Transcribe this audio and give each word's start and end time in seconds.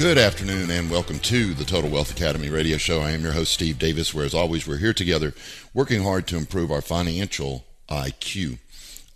Good 0.00 0.16
afternoon 0.16 0.70
and 0.70 0.90
welcome 0.90 1.18
to 1.18 1.52
the 1.52 1.66
Total 1.66 1.90
Wealth 1.90 2.10
Academy 2.10 2.48
radio 2.48 2.78
show. 2.78 3.02
I 3.02 3.10
am 3.10 3.22
your 3.22 3.32
host, 3.32 3.52
Steve 3.52 3.78
Davis, 3.78 4.14
where 4.14 4.24
as 4.24 4.32
always, 4.32 4.66
we're 4.66 4.78
here 4.78 4.94
together 4.94 5.34
working 5.74 6.02
hard 6.02 6.26
to 6.28 6.38
improve 6.38 6.70
our 6.70 6.80
financial 6.80 7.66
IQ 7.90 8.56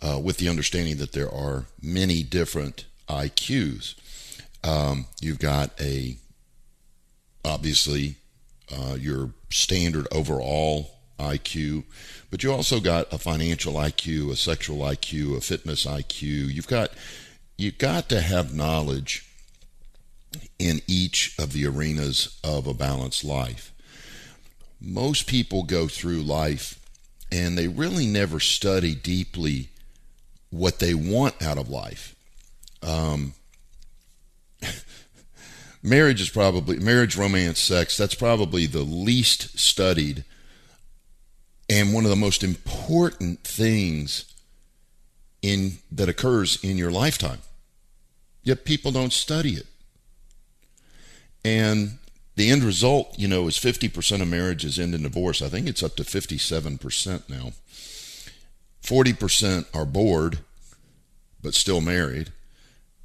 uh, 0.03 0.19
with 0.23 0.37
the 0.37 0.47
understanding 0.47 0.97
that 0.97 1.13
there 1.13 1.33
are 1.33 1.65
many 1.81 2.21
different 2.21 2.85
IQs. 3.09 3.95
Um, 4.63 5.07
you've 5.19 5.39
got 5.39 5.71
a, 5.81 6.17
obviously, 7.43 8.17
uh, 8.71 8.95
your 8.99 9.31
standard 9.49 10.07
overall 10.11 10.91
IQ, 11.19 11.85
but 12.29 12.43
you 12.43 12.53
also 12.53 12.79
got 12.79 13.11
a 13.11 13.17
financial 13.17 13.73
IQ, 13.73 14.31
a 14.31 14.35
sexual 14.35 14.85
IQ, 14.85 15.35
a 15.35 15.41
fitness 15.41 15.87
IQ. 15.87 16.21
You've 16.53 16.67
got, 16.67 16.91
you've 17.57 17.79
got 17.79 18.07
to 18.09 18.21
have 18.21 18.53
knowledge 18.53 19.25
in 20.59 20.81
each 20.87 21.35
of 21.39 21.53
the 21.53 21.65
arenas 21.65 22.39
of 22.43 22.67
a 22.67 22.73
balanced 22.73 23.23
life. 23.23 23.71
Most 24.79 25.27
people 25.27 25.63
go 25.63 25.87
through 25.87 26.21
life 26.21 26.79
and 27.31 27.57
they 27.57 27.67
really 27.67 28.05
never 28.05 28.39
study 28.39 28.95
deeply 28.95 29.69
what 30.49 30.79
they 30.79 30.93
want 30.93 31.41
out 31.41 31.57
of 31.57 31.69
life. 31.69 32.15
Um, 32.81 33.33
marriage 35.83 36.21
is 36.21 36.29
probably 36.29 36.79
marriage, 36.79 37.17
romance, 37.17 37.59
sex. 37.59 37.97
That's 37.97 38.15
probably 38.15 38.65
the 38.65 38.83
least 38.83 39.57
studied 39.59 40.23
and 41.69 41.93
one 41.93 42.03
of 42.03 42.09
the 42.09 42.15
most 42.15 42.43
important 42.43 43.43
things 43.43 44.25
in 45.41 45.77
that 45.91 46.09
occurs 46.09 46.63
in 46.63 46.77
your 46.77 46.91
lifetime. 46.91 47.39
Yet 48.43 48.65
people 48.65 48.91
don't 48.91 49.13
study 49.13 49.53
it. 49.53 49.65
And 51.45 51.99
the 52.37 52.49
end 52.49 52.63
result, 52.63 53.19
you 53.19 53.27
know, 53.27 53.47
is 53.47 53.55
50% 53.55 54.19
of 54.19 54.27
marriages 54.27 54.79
end 54.79 54.95
in 54.95 55.03
divorce. 55.03 55.43
I 55.43 55.47
think 55.47 55.67
it's 55.67 55.83
up 55.83 55.95
to 55.97 56.03
57% 56.03 57.29
now. 57.29 57.51
40% 58.81 59.65
are 59.71 59.85
bored, 59.85 60.39
but 61.43 61.53
still 61.53 61.81
married. 61.81 62.31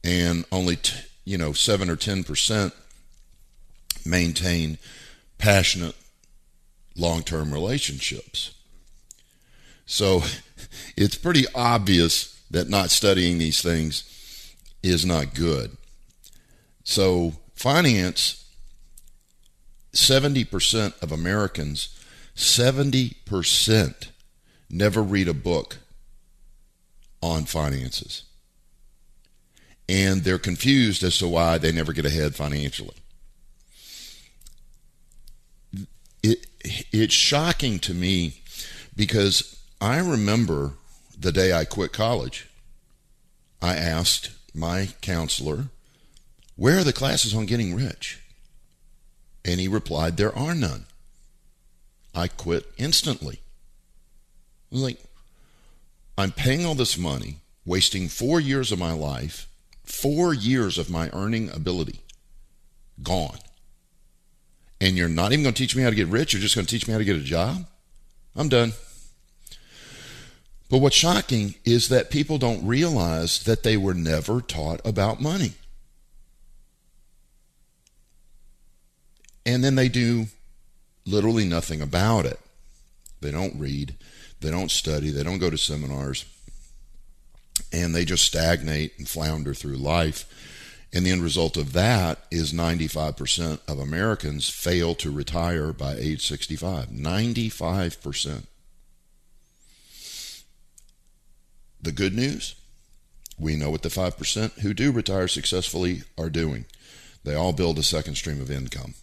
And 0.03 0.47
only, 0.51 0.77
t- 0.77 0.97
you 1.27 1.37
know, 1.37 1.53
7 1.53 1.91
or 1.91 1.97
10% 1.97 2.73
maintain 4.07 4.79
passionate 5.37 5.95
long 6.97 7.23
term 7.23 7.53
relationships. 7.53 8.55
So 9.85 10.23
it's 10.97 11.17
pretty 11.17 11.45
obvious 11.55 12.41
that 12.51 12.71
not 12.71 12.91
studying 12.91 13.37
these 13.37 13.61
things 13.61 14.55
is 14.83 15.05
not 15.05 15.35
good. 15.35 15.77
So 16.85 17.35
finance 17.61 18.47
70% 19.93 21.03
of 21.03 21.13
Americans 21.13 21.95
70% 22.35 24.09
never 24.71 25.03
read 25.03 25.29
a 25.29 25.35
book 25.35 25.77
on 27.21 27.45
finances. 27.45 28.23
And 29.91 30.23
they're 30.25 30.39
confused 30.39 31.03
as 31.03 31.19
to 31.19 31.29
why 31.29 31.59
they 31.59 31.71
never 31.71 31.93
get 31.93 32.07
ahead 32.07 32.35
financially. 32.35 32.97
It, 36.23 36.47
it's 36.63 37.13
shocking 37.13 37.79
to 37.81 37.93
me 37.93 38.41
because 38.97 39.61
I 39.83 39.99
remember 39.99 40.73
the 41.19 41.31
day 41.31 41.53
I 41.53 41.67
quit 41.67 41.93
college. 41.93 42.49
I 43.61 43.77
asked 43.77 44.31
my 44.55 44.89
counselor, 45.03 45.67
where 46.61 46.77
are 46.77 46.85
the 46.85 46.93
classes 46.93 47.35
on 47.35 47.47
getting 47.47 47.75
rich? 47.75 48.21
And 49.47 49.59
he 49.59 49.67
replied, 49.67 50.19
There 50.19 50.37
are 50.37 50.55
none. 50.55 50.85
I 52.15 52.29
quit 52.29 52.67
instantly. 52.77 53.41
I 54.71 54.75
was 54.75 54.83
like, 54.83 54.99
I'm 56.19 56.33
paying 56.33 56.67
all 56.67 56.75
this 56.75 56.99
money, 56.99 57.37
wasting 57.65 58.09
four 58.09 58.41
years 58.41 58.73
of 58.73 58.79
my 58.79 58.93
life, 58.93 59.49
four 59.85 60.35
years 60.35 60.77
of 60.77 60.91
my 60.91 61.09
earning 61.15 61.49
ability 61.49 62.01
gone. 63.03 63.39
And 64.83 64.99
you're 64.99 65.09
not 65.09 65.33
even 65.33 65.45
going 65.45 65.55
to 65.55 65.63
teach 65.63 65.75
me 65.75 65.83
how 65.83 65.89
to 65.89 65.97
get 65.97 66.09
rich. 66.09 66.35
You're 66.35 66.43
just 66.43 66.57
going 66.57 66.67
to 66.67 66.71
teach 66.71 66.87
me 66.87 66.93
how 66.93 66.99
to 66.99 67.07
get 67.07 67.17
a 67.17 67.21
job. 67.21 67.65
I'm 68.37 68.51
done. 68.51 68.75
But 70.69 70.83
what's 70.83 70.95
shocking 70.95 71.55
is 71.65 71.89
that 71.89 72.11
people 72.11 72.37
don't 72.37 72.67
realize 72.67 73.45
that 73.45 73.63
they 73.63 73.79
were 73.79 73.95
never 73.95 74.43
taught 74.43 74.83
about 74.85 75.23
money. 75.23 75.55
And 79.47 79.65
then 79.65 79.75
they 79.75 79.89
do 79.89 80.27
literally 81.07 81.45
nothing 81.45 81.81
about 81.81 82.27
it. 82.27 82.39
They 83.21 83.31
don't 83.31 83.59
read, 83.59 83.95
they 84.41 84.51
don't 84.51 84.71
study, 84.71 85.11
they 85.11 85.23
don't 85.23 85.39
go 85.39 85.51
to 85.51 85.59
seminars, 85.59 86.25
and 87.73 87.95
they 87.95 88.05
just 88.05 88.25
stagnate 88.25 88.93
and 88.99 89.09
flounder 89.09 89.55
through 89.55 89.77
life. 89.77 90.27
And 90.93 91.07
the 91.07 91.11
end 91.11 91.23
result 91.23 91.57
of 91.57 91.73
that 91.75 92.19
is 92.31 92.53
95% 92.53 93.61
of 93.69 93.79
Americans 93.79 94.49
fail 94.49 94.95
to 94.97 95.11
retire 95.11 95.73
by 95.73 95.95
age 95.95 96.27
65. 96.27 96.87
95%. 96.87 98.45
The 101.83 101.93
good 101.93 102.15
news 102.15 102.57
we 103.39 103.57
know 103.57 103.71
what 103.71 103.83
the 103.83 103.89
5% 103.89 104.61
who 104.61 104.75
do 104.75 104.93
retire 104.93 105.27
successfully 105.27 106.03
are 106.19 106.29
doing. 106.29 106.67
They 107.25 107.35
all 107.35 107.55
build 107.55 107.79
a 107.79 107.83
second 107.83 108.17
stream 108.17 108.41
of 108.41 108.51
income 108.51 108.95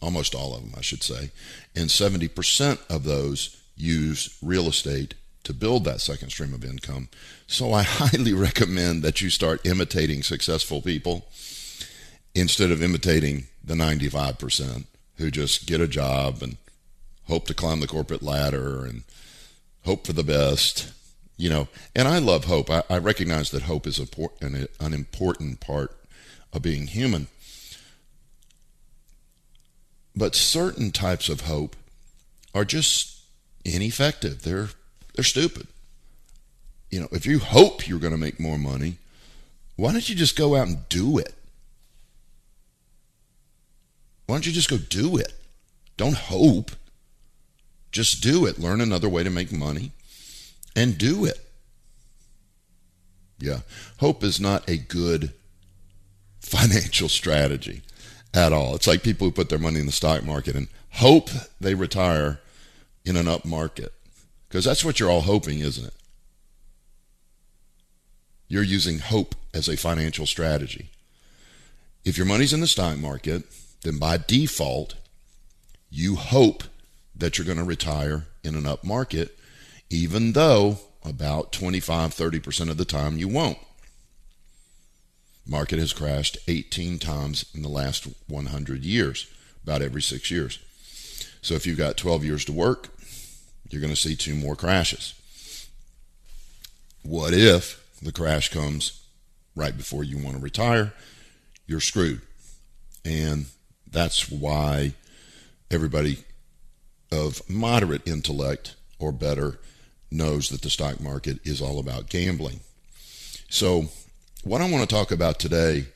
almost 0.00 0.34
all 0.34 0.54
of 0.54 0.62
them, 0.62 0.72
I 0.76 0.80
should 0.82 1.02
say. 1.02 1.30
And 1.74 1.88
70% 1.88 2.78
of 2.90 3.04
those 3.04 3.60
use 3.76 4.36
real 4.42 4.68
estate 4.68 5.14
to 5.44 5.54
build 5.54 5.84
that 5.84 6.00
second 6.00 6.30
stream 6.30 6.52
of 6.54 6.64
income. 6.64 7.08
So 7.46 7.72
I 7.72 7.82
highly 7.84 8.32
recommend 8.32 9.02
that 9.02 9.20
you 9.20 9.30
start 9.30 9.64
imitating 9.66 10.22
successful 10.22 10.82
people 10.82 11.26
instead 12.34 12.70
of 12.70 12.82
imitating 12.82 13.44
the 13.64 13.74
95% 13.74 14.84
who 15.16 15.30
just 15.30 15.66
get 15.66 15.80
a 15.80 15.88
job 15.88 16.42
and 16.42 16.56
hope 17.28 17.46
to 17.46 17.54
climb 17.54 17.80
the 17.80 17.86
corporate 17.86 18.22
ladder 18.22 18.84
and 18.84 19.02
hope 19.84 20.06
for 20.06 20.12
the 20.12 20.24
best. 20.24 20.92
You 21.38 21.50
know, 21.50 21.68
and 21.94 22.08
I 22.08 22.18
love 22.18 22.44
hope. 22.44 22.70
I, 22.70 22.82
I 22.88 22.98
recognize 22.98 23.50
that 23.50 23.62
hope 23.62 23.86
is 23.86 23.98
an, 23.98 24.68
an 24.80 24.92
important 24.94 25.60
part 25.60 25.96
of 26.52 26.62
being 26.62 26.86
human. 26.86 27.28
But 30.16 30.34
certain 30.34 30.90
types 30.92 31.28
of 31.28 31.42
hope 31.42 31.76
are 32.54 32.64
just 32.64 33.20
ineffective. 33.64 34.42
They're 34.42 34.70
they're 35.14 35.24
stupid. 35.24 35.66
You 36.90 37.00
know, 37.00 37.08
if 37.12 37.26
you 37.26 37.38
hope 37.38 37.86
you're 37.86 37.98
going 37.98 38.12
to 38.12 38.18
make 38.18 38.40
more 38.40 38.58
money, 38.58 38.96
why 39.76 39.92
don't 39.92 40.08
you 40.08 40.14
just 40.14 40.36
go 40.36 40.54
out 40.56 40.68
and 40.68 40.88
do 40.88 41.18
it? 41.18 41.34
Why 44.26 44.36
don't 44.36 44.46
you 44.46 44.52
just 44.52 44.70
go 44.70 44.78
do 44.78 45.16
it? 45.16 45.32
Don't 45.96 46.16
hope. 46.16 46.70
Just 47.92 48.22
do 48.22 48.46
it. 48.46 48.58
Learn 48.58 48.80
another 48.80 49.08
way 49.08 49.22
to 49.22 49.30
make 49.30 49.52
money 49.52 49.92
and 50.74 50.98
do 50.98 51.24
it. 51.24 51.40
Yeah. 53.38 53.60
Hope 53.98 54.22
is 54.22 54.40
not 54.40 54.68
a 54.68 54.76
good 54.76 55.32
financial 56.40 57.08
strategy 57.08 57.82
at 58.36 58.52
all. 58.52 58.74
It's 58.74 58.86
like 58.86 59.02
people 59.02 59.26
who 59.26 59.32
put 59.32 59.48
their 59.48 59.58
money 59.58 59.80
in 59.80 59.86
the 59.86 59.92
stock 59.92 60.22
market 60.22 60.54
and 60.54 60.68
hope 60.92 61.30
they 61.60 61.74
retire 61.74 62.38
in 63.04 63.16
an 63.16 63.26
up 63.26 63.44
market. 63.44 63.92
Because 64.48 64.64
that's 64.64 64.84
what 64.84 65.00
you're 65.00 65.10
all 65.10 65.22
hoping, 65.22 65.60
isn't 65.60 65.86
it? 65.86 65.94
You're 68.46 68.62
using 68.62 68.98
hope 68.98 69.34
as 69.54 69.68
a 69.68 69.76
financial 69.76 70.26
strategy. 70.26 70.90
If 72.04 72.16
your 72.16 72.26
money's 72.26 72.52
in 72.52 72.60
the 72.60 72.66
stock 72.66 72.98
market, 72.98 73.44
then 73.82 73.98
by 73.98 74.18
default, 74.18 74.94
you 75.90 76.14
hope 76.14 76.62
that 77.16 77.38
you're 77.38 77.46
going 77.46 77.58
to 77.58 77.64
retire 77.64 78.26
in 78.44 78.54
an 78.54 78.66
up 78.66 78.84
market, 78.84 79.36
even 79.90 80.32
though 80.32 80.78
about 81.04 81.52
25, 81.52 82.14
30% 82.14 82.70
of 82.70 82.76
the 82.76 82.84
time 82.84 83.16
you 83.16 83.28
won't. 83.28 83.58
Market 85.46 85.78
has 85.78 85.92
crashed 85.92 86.38
18 86.48 86.98
times 86.98 87.44
in 87.54 87.62
the 87.62 87.68
last 87.68 88.06
100 88.28 88.84
years. 88.84 89.26
about 89.62 89.82
every 89.82 90.02
six 90.02 90.30
years. 90.30 90.60
So 91.42 91.54
if 91.54 91.66
you've 91.66 91.76
got 91.76 91.96
12 91.96 92.24
years 92.24 92.44
to 92.44 92.52
work, 92.52 92.88
you're 93.68 93.80
going 93.80 93.92
to 93.92 94.00
see 94.00 94.14
two 94.14 94.36
more 94.36 94.54
crashes. 94.54 95.14
What 97.02 97.34
if 97.34 97.84
the 98.00 98.12
crash 98.12 98.48
comes 98.48 99.02
right 99.56 99.76
before 99.76 100.04
you 100.04 100.18
want 100.18 100.36
to 100.36 100.42
retire? 100.42 100.92
You're 101.66 101.80
screwed. 101.80 102.20
And 103.04 103.46
that's 103.90 104.30
why 104.30 104.92
everybody 105.68 106.18
of 107.10 107.42
moderate 107.50 108.06
intellect 108.06 108.76
or 108.98 109.10
better 109.10 109.58
knows 110.10 110.48
that 110.50 110.62
the 110.62 110.70
stock 110.70 111.00
market 111.00 111.38
is 111.44 111.60
all 111.60 111.78
about 111.78 112.08
gambling. 112.08 112.60
So, 113.48 113.86
what 114.46 114.60
I 114.60 114.70
want 114.70 114.88
to 114.88 114.94
talk 114.94 115.10
about 115.10 115.40
today 115.40 115.86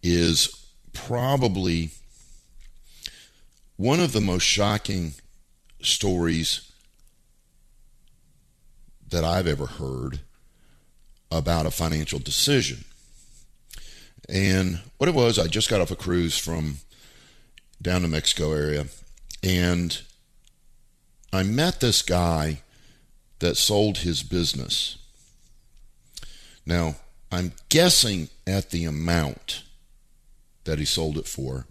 is 0.00 0.68
probably 0.92 1.90
one 3.76 3.98
of 3.98 4.12
the 4.12 4.20
most 4.20 4.44
shocking 4.44 5.14
stories 5.82 6.70
that 9.08 9.24
I've 9.24 9.48
ever 9.48 9.66
heard 9.66 10.20
about 11.32 11.66
a 11.66 11.70
financial 11.72 12.20
decision. 12.20 12.84
And 14.28 14.82
what 14.98 15.08
it 15.08 15.14
was, 15.14 15.36
I 15.36 15.48
just 15.48 15.68
got 15.68 15.80
off 15.80 15.90
a 15.90 15.96
cruise 15.96 16.38
from 16.38 16.76
down 17.82 18.02
to 18.02 18.08
Mexico 18.08 18.52
area, 18.52 18.86
and 19.42 20.00
I 21.32 21.42
met 21.42 21.80
this 21.80 22.02
guy 22.02 22.62
that 23.40 23.56
sold 23.56 23.98
his 23.98 24.22
business. 24.22 24.96
Now, 26.64 26.94
I'm 27.30 27.52
guessing 27.68 28.28
at 28.46 28.70
the 28.70 28.84
amount 28.84 29.64
that 30.64 30.78
he 30.78 30.84
sold 30.84 31.18
it 31.18 31.26
for. 31.26 31.66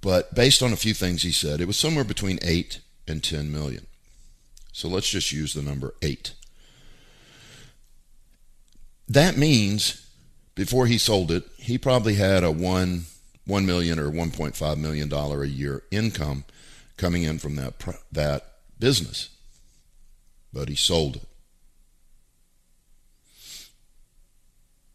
But 0.00 0.34
based 0.34 0.62
on 0.62 0.72
a 0.72 0.76
few 0.76 0.94
things 0.94 1.22
he 1.22 1.32
said, 1.32 1.60
it 1.60 1.66
was 1.66 1.78
somewhere 1.78 2.04
between 2.04 2.38
8 2.42 2.80
and 3.08 3.22
10 3.22 3.50
million. 3.50 3.86
So 4.72 4.88
let's 4.88 5.08
just 5.08 5.32
use 5.32 5.54
the 5.54 5.62
number 5.62 5.94
8. 6.02 6.32
That 9.08 9.36
means 9.36 10.06
before 10.54 10.86
he 10.86 10.98
sold 10.98 11.30
it, 11.30 11.44
he 11.56 11.78
probably 11.78 12.14
had 12.14 12.44
a 12.44 12.50
1 12.50 13.06
1 13.46 13.66
million 13.66 13.98
or 13.98 14.10
1.5 14.10 14.78
million 14.78 15.08
dollar 15.08 15.42
a 15.42 15.48
year 15.48 15.82
income 15.90 16.44
coming 16.96 17.22
in 17.22 17.38
from 17.38 17.56
that 17.56 17.74
that 18.10 18.54
business. 18.78 19.28
But 20.52 20.68
he 20.68 20.76
sold 20.76 21.16
it. 21.16 21.28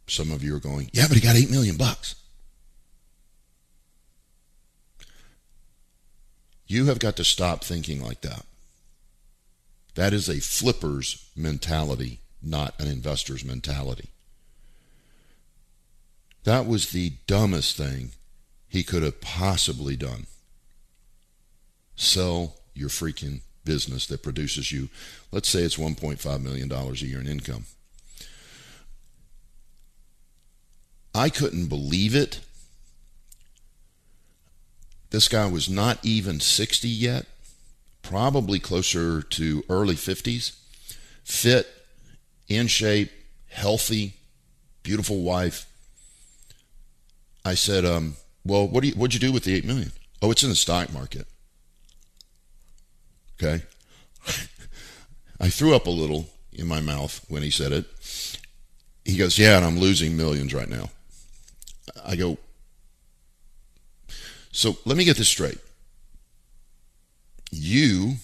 Some 0.09 0.31
of 0.31 0.43
you 0.43 0.55
are 0.55 0.59
going, 0.59 0.89
"Yeah, 0.93 1.07
but 1.07 1.15
he 1.15 1.21
got 1.21 1.35
8 1.35 1.49
million 1.49 1.77
bucks." 1.77 2.15
You 6.67 6.85
have 6.85 6.99
got 6.99 7.15
to 7.15 7.23
stop 7.23 7.63
thinking 7.63 8.01
like 8.01 8.21
that. 8.21 8.45
That 9.95 10.13
is 10.13 10.29
a 10.29 10.39
flipper's 10.39 11.25
mentality, 11.35 12.19
not 12.43 12.79
an 12.79 12.87
investor's 12.87 13.43
mentality. 13.43 14.09
That 16.43 16.67
was 16.67 16.91
the 16.91 17.13
dumbest 17.27 17.75
thing 17.75 18.11
he 18.67 18.83
could 18.83 19.03
have 19.03 19.19
possibly 19.19 19.95
done. 19.95 20.27
Sell 21.95 22.55
your 22.73 22.89
freaking 22.89 23.41
business 23.65 24.05
that 24.07 24.23
produces 24.23 24.71
you, 24.71 24.89
let's 25.31 25.49
say 25.49 25.61
it's 25.61 25.75
$1.5 25.75 26.41
million 26.41 26.71
a 26.71 26.93
year 26.93 27.19
in 27.19 27.27
income. 27.27 27.65
I 31.19 31.29
couldn't 31.29 31.67
believe 31.67 32.15
it 32.15 32.39
this 35.09 35.27
guy 35.27 35.47
was 35.47 35.69
not 35.69 35.99
even 36.03 36.39
60 36.39 36.87
yet, 36.87 37.25
probably 38.01 38.59
closer 38.59 39.21
to 39.21 39.63
early 39.69 39.95
50s, 39.95 40.55
fit, 41.23 41.67
in 42.47 42.67
shape, 42.67 43.11
healthy, 43.47 44.13
beautiful 44.83 45.21
wife. 45.21 45.65
I 47.43 47.55
said, 47.55 47.85
um, 47.85 48.17
well, 48.45 48.67
what 48.67 48.81
do 48.81 48.89
you, 48.89 48.93
what'd 48.93 49.13
you 49.13 49.19
do 49.19 49.33
with 49.33 49.43
the 49.43 49.55
8 49.55 49.65
million? 49.65 49.91
Oh, 50.21 50.31
it's 50.31 50.43
in 50.43 50.49
the 50.49 50.55
stock 50.55 50.93
market. 50.93 51.27
Okay. 53.41 53.63
I 55.39 55.49
threw 55.49 55.75
up 55.75 55.87
a 55.87 55.91
little 55.91 56.29
in 56.53 56.67
my 56.67 56.81
mouth 56.81 57.25
when 57.29 57.41
he 57.41 57.49
said 57.49 57.71
it. 57.71 57.85
He 59.05 59.17
goes, 59.17 59.39
yeah, 59.39 59.57
and 59.57 59.65
I'm 59.65 59.79
losing 59.79 60.15
millions 60.15 60.53
right 60.53 60.69
now. 60.69 60.89
I 62.05 62.15
go, 62.15 62.37
so 64.51 64.77
let 64.85 64.97
me 64.97 65.05
get 65.05 65.17
this 65.17 65.29
straight. 65.29 65.59
You 67.51 68.15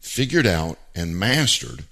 figured 0.00 0.46
out 0.46 0.78
and 0.94 1.18
mastered 1.18 1.84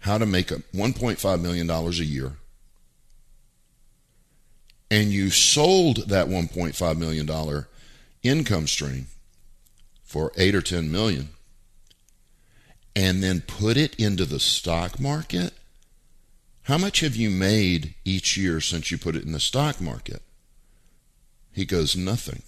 how 0.00 0.18
to 0.18 0.26
make 0.26 0.50
a 0.50 0.56
$1.5 0.74 1.40
million 1.40 1.68
a 1.70 1.90
year, 1.90 2.32
and 4.90 5.10
you 5.10 5.30
sold 5.30 6.08
that 6.08 6.28
$1.5 6.28 6.98
million 6.98 7.64
income 8.22 8.66
stream 8.66 9.06
for 10.04 10.32
8 10.36 10.54
or 10.54 10.62
10 10.62 10.90
million 10.90 11.28
and 12.96 13.22
then 13.22 13.42
put 13.42 13.76
it 13.76 13.94
into 13.96 14.24
the 14.24 14.40
stock 14.40 14.98
market 14.98 15.52
how 16.66 16.78
much 16.78 17.00
have 17.00 17.16
you 17.16 17.30
made 17.30 17.94
each 18.04 18.36
year 18.36 18.60
since 18.60 18.90
you 18.90 18.98
put 18.98 19.16
it 19.16 19.24
in 19.24 19.32
the 19.32 19.40
stock 19.40 19.80
market 19.80 20.22
he 21.56 21.64
goes, 21.64 21.96
Nothing. 21.96 22.42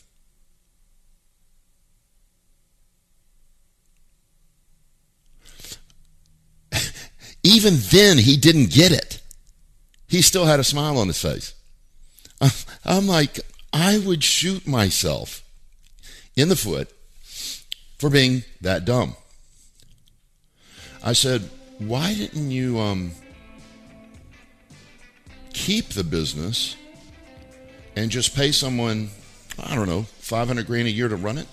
Even 7.42 7.78
then, 7.88 8.18
he 8.18 8.36
didn't 8.36 8.70
get 8.70 8.92
it. 8.92 9.22
He 10.08 10.20
still 10.20 10.44
had 10.44 10.60
a 10.60 10.64
smile 10.64 10.98
on 10.98 11.06
his 11.06 11.22
face. 11.22 11.54
I'm 12.84 13.06
like, 13.06 13.40
I 13.72 13.98
would 13.98 14.22
shoot 14.22 14.66
myself 14.66 15.42
in 16.36 16.50
the 16.50 16.56
foot 16.56 16.90
for 17.98 18.10
being 18.10 18.42
that 18.60 18.84
dumb. 18.84 19.16
I 21.02 21.14
said, 21.14 21.48
why 21.78 22.12
didn't 22.12 22.50
you 22.50 22.78
um, 22.78 23.12
keep 25.52 25.90
the 25.90 26.04
business 26.04 26.76
and 27.96 28.10
just 28.10 28.34
pay 28.34 28.52
someone, 28.52 29.10
I 29.58 29.74
don't 29.74 29.88
know, 29.88 30.02
500 30.02 30.66
grand 30.66 30.88
a 30.88 30.90
year 30.90 31.08
to 31.08 31.16
run 31.16 31.38
it? 31.38 31.46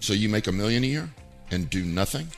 So 0.00 0.12
you 0.12 0.28
make 0.28 0.46
a 0.46 0.52
million 0.52 0.82
a 0.84 0.86
year 0.86 1.10
and 1.50 1.70
do 1.70 1.84
nothing? 1.84 2.28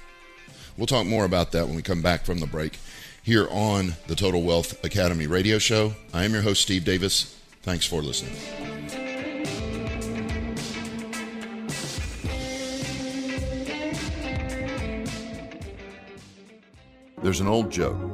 We'll 0.76 0.86
talk 0.86 1.06
more 1.06 1.24
about 1.24 1.52
that 1.52 1.66
when 1.66 1.76
we 1.76 1.82
come 1.82 2.02
back 2.02 2.24
from 2.24 2.38
the 2.38 2.46
break 2.46 2.78
here 3.22 3.48
on 3.50 3.94
the 4.06 4.14
Total 4.14 4.42
Wealth 4.42 4.84
Academy 4.84 5.26
radio 5.26 5.58
show. 5.58 5.94
I 6.12 6.24
am 6.24 6.32
your 6.32 6.42
host, 6.42 6.62
Steve 6.62 6.84
Davis. 6.84 7.38
Thanks 7.62 7.86
for 7.86 8.02
listening. 8.02 8.34
There's 17.22 17.40
an 17.40 17.46
old 17.46 17.72
joke. 17.72 18.13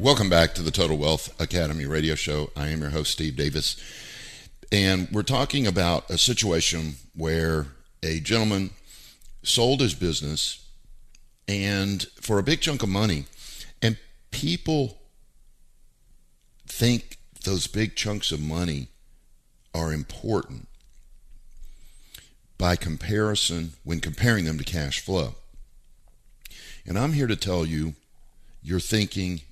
Welcome 0.00 0.30
back 0.30 0.54
to 0.54 0.62
the 0.62 0.70
Total 0.70 0.96
Wealth 0.96 1.38
Academy 1.38 1.84
radio 1.84 2.14
show. 2.14 2.48
I 2.56 2.68
am 2.68 2.80
your 2.80 2.88
host, 2.88 3.10
Steve 3.10 3.36
Davis. 3.36 3.76
And 4.72 5.08
we're 5.12 5.22
talking 5.22 5.66
about 5.66 6.08
a 6.08 6.16
situation 6.16 6.94
where 7.14 7.66
a 8.02 8.18
gentleman 8.20 8.70
sold 9.42 9.80
his 9.80 9.92
business 9.92 10.66
and 11.46 12.04
for 12.18 12.38
a 12.38 12.42
big 12.42 12.62
chunk 12.62 12.82
of 12.82 12.88
money, 12.88 13.26
and 13.82 13.98
people 14.30 14.96
think 16.66 17.18
those 17.44 17.66
big 17.66 17.94
chunks 17.94 18.32
of 18.32 18.40
money 18.40 18.88
are 19.74 19.92
important. 19.92 20.66
by 22.56 22.74
comparison 22.74 23.72
when 23.84 24.00
comparing 24.00 24.46
them 24.46 24.56
to 24.56 24.64
cash 24.64 25.00
flow. 25.00 25.34
And 26.86 26.98
I'm 26.98 27.12
here 27.12 27.26
to 27.26 27.36
tell 27.36 27.66
you 27.66 27.94
you're 28.62 28.80
thinking 28.80 29.42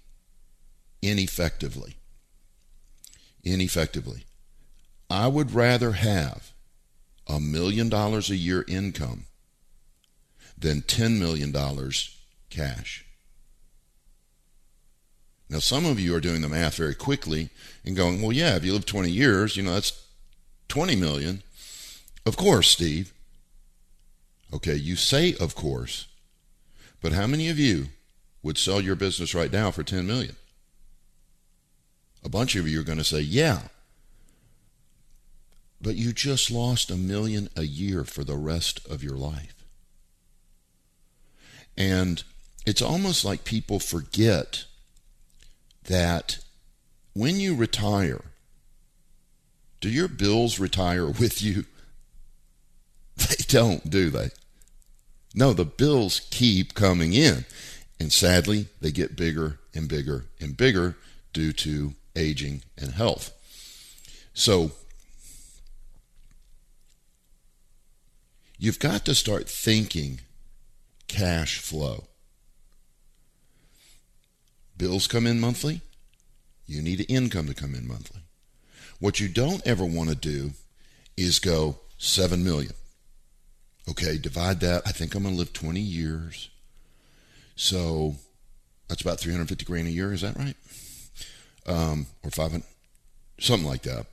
ineffectively. 1.02 1.96
Ineffectively. 3.44 4.24
I 5.10 5.26
would 5.26 5.52
rather 5.52 5.92
have 5.92 6.52
a 7.26 7.40
million 7.40 7.88
dollars 7.88 8.30
a 8.30 8.36
year 8.36 8.64
income 8.68 9.24
than 10.56 10.82
$10 10.82 11.18
million 11.18 11.52
cash. 12.50 13.04
Now, 15.50 15.60
some 15.60 15.86
of 15.86 15.98
you 15.98 16.14
are 16.14 16.20
doing 16.20 16.42
the 16.42 16.48
math 16.48 16.76
very 16.76 16.94
quickly 16.94 17.48
and 17.84 17.96
going, 17.96 18.20
well, 18.20 18.32
yeah, 18.32 18.56
if 18.56 18.64
you 18.64 18.72
live 18.74 18.84
20 18.84 19.10
years, 19.10 19.56
you 19.56 19.62
know, 19.62 19.74
that's 19.74 20.04
20 20.68 20.94
million. 20.96 21.42
Of 22.26 22.36
course, 22.36 22.68
Steve. 22.68 23.14
Okay, 24.52 24.74
you 24.74 24.96
say 24.96 25.34
of 25.40 25.54
course, 25.54 26.06
but 27.02 27.12
how 27.12 27.26
many 27.26 27.48
of 27.48 27.58
you 27.58 27.88
would 28.42 28.56
sell 28.56 28.80
your 28.80 28.96
business 28.96 29.34
right 29.34 29.52
now 29.52 29.70
for 29.70 29.82
10 29.82 30.06
million? 30.06 30.36
A 32.24 32.28
bunch 32.28 32.56
of 32.56 32.68
you 32.68 32.80
are 32.80 32.84
going 32.84 32.98
to 32.98 33.04
say, 33.04 33.20
yeah. 33.20 33.60
But 35.80 35.96
you 35.96 36.12
just 36.12 36.50
lost 36.50 36.90
a 36.90 36.96
million 36.96 37.48
a 37.56 37.62
year 37.62 38.04
for 38.04 38.24
the 38.24 38.36
rest 38.36 38.86
of 38.88 39.02
your 39.02 39.16
life. 39.16 39.64
And 41.76 42.22
it's 42.66 42.82
almost 42.82 43.24
like 43.24 43.44
people 43.44 43.78
forget 43.78 44.64
that 45.84 46.38
when 47.14 47.38
you 47.38 47.54
retire, 47.54 48.22
do 49.80 49.88
your 49.88 50.08
bills 50.08 50.58
retire 50.58 51.06
with 51.20 51.42
you? 51.42 51.64
They 53.16 53.36
don't, 53.46 53.88
do 53.88 54.10
they? 54.10 54.30
No, 55.34 55.52
the 55.52 55.64
bills 55.64 56.20
keep 56.30 56.74
coming 56.74 57.12
in. 57.14 57.44
And 58.00 58.12
sadly, 58.12 58.68
they 58.80 58.92
get 58.92 59.16
bigger 59.16 59.58
and 59.74 59.88
bigger 59.88 60.26
and 60.40 60.56
bigger 60.56 60.96
due 61.32 61.52
to 61.52 61.94
aging 62.18 62.62
and 62.76 62.92
health. 62.92 63.32
So, 64.34 64.72
you've 68.58 68.78
got 68.78 69.04
to 69.06 69.14
start 69.14 69.48
thinking 69.48 70.20
cash 71.06 71.58
flow. 71.58 72.04
Bills 74.76 75.06
come 75.06 75.26
in 75.26 75.40
monthly. 75.40 75.80
You 76.66 76.82
need 76.82 77.04
income 77.08 77.46
to 77.46 77.54
come 77.54 77.74
in 77.74 77.88
monthly. 77.88 78.20
What 79.00 79.18
you 79.20 79.28
don't 79.28 79.66
ever 79.66 79.84
want 79.84 80.10
to 80.10 80.14
do 80.14 80.52
is 81.16 81.38
go 81.38 81.78
7 81.98 82.44
million. 82.44 82.72
Okay, 83.88 84.18
divide 84.18 84.60
that. 84.60 84.82
I 84.86 84.92
think 84.92 85.14
I'm 85.14 85.22
going 85.22 85.34
to 85.34 85.38
live 85.38 85.52
20 85.52 85.80
years. 85.80 86.50
So 87.56 88.16
that's 88.88 89.00
about 89.00 89.18
350 89.18 89.64
grand 89.64 89.88
a 89.88 89.90
year. 89.90 90.12
Is 90.12 90.20
that 90.20 90.36
right? 90.36 90.56
Um, 91.68 92.06
or 92.24 92.30
500, 92.30 92.64
something 93.38 93.68
like 93.68 93.82
that. 93.82 94.06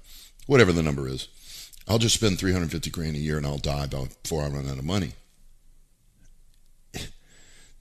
Whatever 0.46 0.72
the 0.72 0.84
number 0.84 1.08
is. 1.08 1.28
I'll 1.88 2.00
just 2.00 2.16
spend 2.16 2.38
350 2.38 2.90
grand 2.90 3.16
a 3.16 3.20
year 3.20 3.38
and 3.38 3.46
I'll 3.46 3.58
die 3.58 3.88
before 3.88 4.44
I 4.44 4.50
run 4.50 4.68
out 4.70 4.78
of 4.78 4.84
money. 4.84 5.14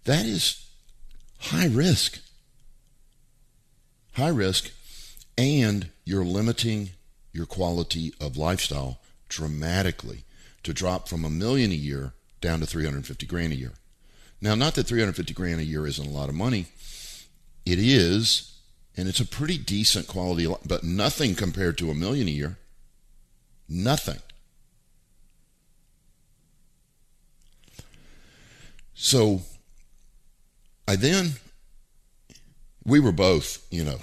That 0.05 0.27
is 0.27 0.67
high 1.39 1.67
risk 1.67 2.21
high 4.15 4.29
risk, 4.29 4.71
and 5.37 5.89
you're 6.05 6.25
limiting 6.25 6.91
your 7.33 7.47
quality 7.47 8.15
of 8.21 8.37
lifestyle 8.37 9.01
dramatically 9.29 10.25
to 10.63 10.73
drop 10.73 11.09
from 11.09 11.25
a 11.25 11.31
million 11.31 11.71
a 11.73 11.75
year 11.75 12.13
down 12.41 12.61
to 12.61 12.67
350 12.67 13.27
grand 13.27 13.53
a 13.53 13.57
year. 13.57 13.73
Now, 14.41 14.55
not 14.55 14.75
that 14.75 14.87
350 14.87 15.35
grand 15.35 15.61
a 15.61 15.65
year 15.65 15.87
isn't 15.87 16.07
a 16.07 16.11
lot 16.11 16.29
of 16.29 16.35
money. 16.35 16.67
It 17.67 17.79
is, 17.79 18.54
and 18.97 19.09
it's 19.09 19.21
a 19.21 19.27
pretty 19.27 19.59
decent 19.59 20.07
quality, 20.07 20.53
but 20.67 20.85
nothing 20.85 21.35
compared 21.35 21.79
to 21.79 21.91
a 21.91 21.95
million 21.95 22.29
a 22.29 22.31
year. 22.31 22.59
Nothing. 23.69 24.21
So 28.95 29.43
I 30.87 30.97
then 30.97 31.33
we 32.85 33.01
were 33.01 33.13
both, 33.13 33.67
you 33.71 33.85
know, 33.85 33.99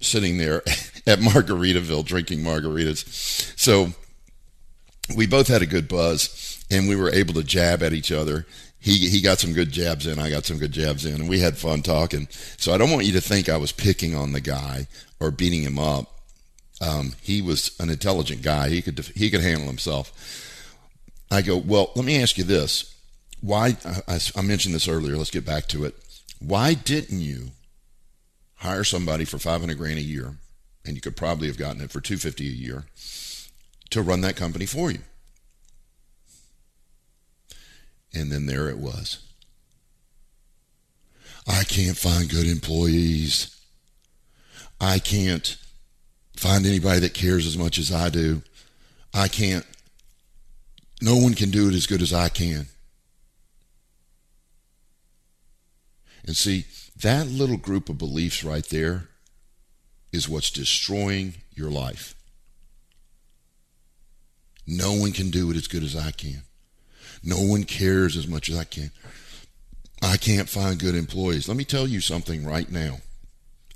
sitting 0.00 0.38
there 0.38 0.56
at 1.06 1.20
Margaritaville 1.20 2.04
drinking 2.04 2.40
margaritas. 2.40 3.06
So 3.58 3.92
we 5.16 5.26
both 5.26 5.48
had 5.48 5.62
a 5.62 5.66
good 5.66 5.88
buzz 5.88 6.64
and 6.70 6.88
we 6.88 6.96
were 6.96 7.10
able 7.10 7.34
to 7.34 7.44
jab 7.44 7.82
at 7.82 7.92
each 7.92 8.10
other. 8.10 8.46
He, 8.82 9.08
he 9.08 9.20
got 9.20 9.38
some 9.38 9.52
good 9.52 9.70
jabs 9.70 10.06
in, 10.06 10.18
I 10.18 10.30
got 10.30 10.44
some 10.44 10.58
good 10.58 10.72
jabs 10.72 11.06
in, 11.06 11.14
and 11.14 11.28
we 11.28 11.38
had 11.38 11.56
fun 11.56 11.82
talking. 11.82 12.26
So 12.56 12.74
I 12.74 12.78
don't 12.78 12.90
want 12.90 13.06
you 13.06 13.12
to 13.12 13.20
think 13.20 13.48
I 13.48 13.56
was 13.56 13.72
picking 13.72 14.14
on 14.14 14.32
the 14.32 14.40
guy 14.40 14.88
or 15.20 15.30
beating 15.30 15.62
him 15.62 15.78
up. 15.78 16.12
Um, 16.80 17.12
he 17.22 17.40
was 17.40 17.76
an 17.78 17.90
intelligent 17.90 18.42
guy. 18.42 18.68
He 18.68 18.82
could 18.82 18.98
he 19.14 19.30
could 19.30 19.40
handle 19.40 19.68
himself. 19.68 20.12
I 21.30 21.42
go, 21.42 21.56
well, 21.56 21.92
let 21.94 22.04
me 22.04 22.20
ask 22.20 22.36
you 22.36 22.44
this: 22.44 22.92
Why? 23.40 23.76
I, 24.08 24.18
I 24.34 24.42
mentioned 24.42 24.74
this 24.74 24.88
earlier. 24.88 25.16
Let's 25.16 25.30
get 25.30 25.46
back 25.46 25.68
to 25.68 25.84
it. 25.84 25.94
Why 26.40 26.74
didn't 26.74 27.20
you 27.20 27.52
hire 28.62 28.84
somebody 28.84 29.24
for 29.24 29.38
500 29.38 29.76
grand 29.76 29.98
a 29.98 30.02
year, 30.02 30.34
and 30.84 30.94
you 30.94 31.00
could 31.00 31.16
probably 31.16 31.48
have 31.48 31.58
gotten 31.58 31.82
it 31.82 31.90
for 31.90 32.00
250 32.00 32.46
a 32.46 32.50
year 32.50 32.84
to 33.90 34.02
run 34.02 34.22
that 34.22 34.36
company 34.36 34.66
for 34.66 34.90
you. 34.90 35.00
And 38.14 38.30
then 38.30 38.46
there 38.46 38.68
it 38.68 38.78
was. 38.78 39.18
I 41.46 41.64
can't 41.64 41.96
find 41.96 42.28
good 42.28 42.46
employees. 42.46 43.56
I 44.80 44.98
can't 44.98 45.56
find 46.36 46.66
anybody 46.66 47.00
that 47.00 47.14
cares 47.14 47.46
as 47.46 47.56
much 47.56 47.78
as 47.78 47.92
I 47.92 48.10
do. 48.10 48.42
I 49.14 49.28
can't. 49.28 49.66
No 51.00 51.16
one 51.16 51.34
can 51.34 51.50
do 51.50 51.68
it 51.68 51.74
as 51.74 51.86
good 51.86 52.02
as 52.02 52.12
I 52.12 52.28
can. 52.28 52.66
And 56.24 56.36
see, 56.36 56.66
that 56.96 57.26
little 57.26 57.56
group 57.56 57.88
of 57.88 57.98
beliefs 57.98 58.44
right 58.44 58.64
there 58.68 59.08
is 60.12 60.28
what's 60.28 60.50
destroying 60.50 61.34
your 61.54 61.70
life. 61.70 62.14
No 64.66 64.92
one 64.92 65.12
can 65.12 65.30
do 65.30 65.50
it 65.50 65.56
as 65.56 65.66
good 65.66 65.82
as 65.82 65.96
I 65.96 66.12
can. 66.12 66.42
No 67.22 67.40
one 67.40 67.64
cares 67.64 68.16
as 68.16 68.26
much 68.26 68.48
as 68.48 68.58
I 68.58 68.64
can. 68.64 68.90
I 70.02 70.16
can't 70.16 70.48
find 70.48 70.80
good 70.80 70.96
employees. 70.96 71.46
Let 71.48 71.56
me 71.56 71.64
tell 71.64 71.86
you 71.86 72.00
something 72.00 72.44
right 72.44 72.70
now. 72.70 72.98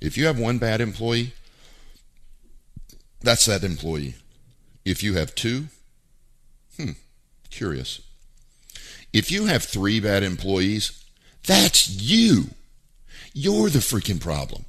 If 0.01 0.17
you 0.17 0.25
have 0.25 0.37
one 0.37 0.57
bad 0.57 0.81
employee, 0.81 1.33
that's 3.21 3.45
that 3.45 3.63
employee. 3.63 4.15
If 4.83 5.01
you 5.01 5.15
have 5.15 5.35
two, 5.35 5.67
hmm, 6.75 6.91
curious. 7.49 8.01
If 9.13 9.31
you 9.31 9.45
have 9.45 9.63
three 9.63 9.99
bad 9.99 10.23
employees, 10.23 11.03
that's 11.45 11.89
you. 11.89 12.49
You're 13.33 13.69
the 13.69 13.79
freaking 13.79 14.19
problem. 14.19 14.65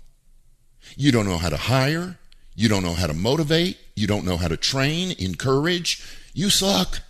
You 0.97 1.13
don't 1.13 1.27
know 1.27 1.39
how 1.39 1.49
to 1.49 1.57
hire. 1.57 2.19
You 2.55 2.69
don't 2.69 2.83
know 2.83 2.95
how 2.95 3.07
to 3.07 3.15
motivate. 3.15 3.79
You 3.95 4.07
don't 4.07 4.25
know 4.25 4.37
how 4.37 4.49
to 4.49 4.57
train, 4.57 5.15
encourage. 5.19 6.03
You 6.35 6.51
suck. 6.51 7.01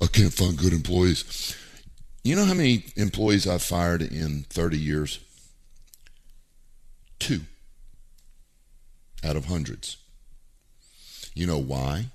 I 0.00 0.06
can't 0.06 0.32
find 0.32 0.58
good 0.58 0.72
employees. 0.72 1.56
You 2.22 2.36
know 2.36 2.44
how 2.44 2.54
many 2.54 2.84
employees 2.96 3.46
I've 3.46 3.62
fired 3.62 4.02
in 4.02 4.44
30 4.50 4.78
years? 4.78 5.20
Two 7.18 7.42
out 9.24 9.36
of 9.36 9.46
hundreds. 9.46 9.96
You 11.34 11.46
know 11.46 11.58
why? 11.58 12.06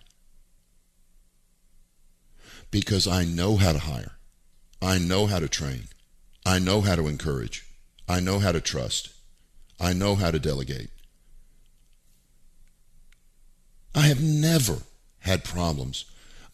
Because 2.69 3.07
I 3.07 3.25
know 3.25 3.57
how 3.57 3.73
to 3.73 3.79
hire. 3.79 4.13
I 4.81 4.97
know 4.97 5.27
how 5.27 5.39
to 5.39 5.47
train. 5.47 5.83
I 6.45 6.59
know 6.59 6.81
how 6.81 6.95
to 6.95 7.07
encourage. 7.07 7.65
I 8.07 8.19
know 8.19 8.39
how 8.39 8.51
to 8.51 8.61
trust. 8.61 9.09
I 9.79 9.93
know 9.93 10.15
how 10.15 10.31
to 10.31 10.39
delegate. 10.39 10.89
I 13.93 14.01
have 14.01 14.21
never 14.21 14.77
had 15.19 15.43
problems. 15.43 16.05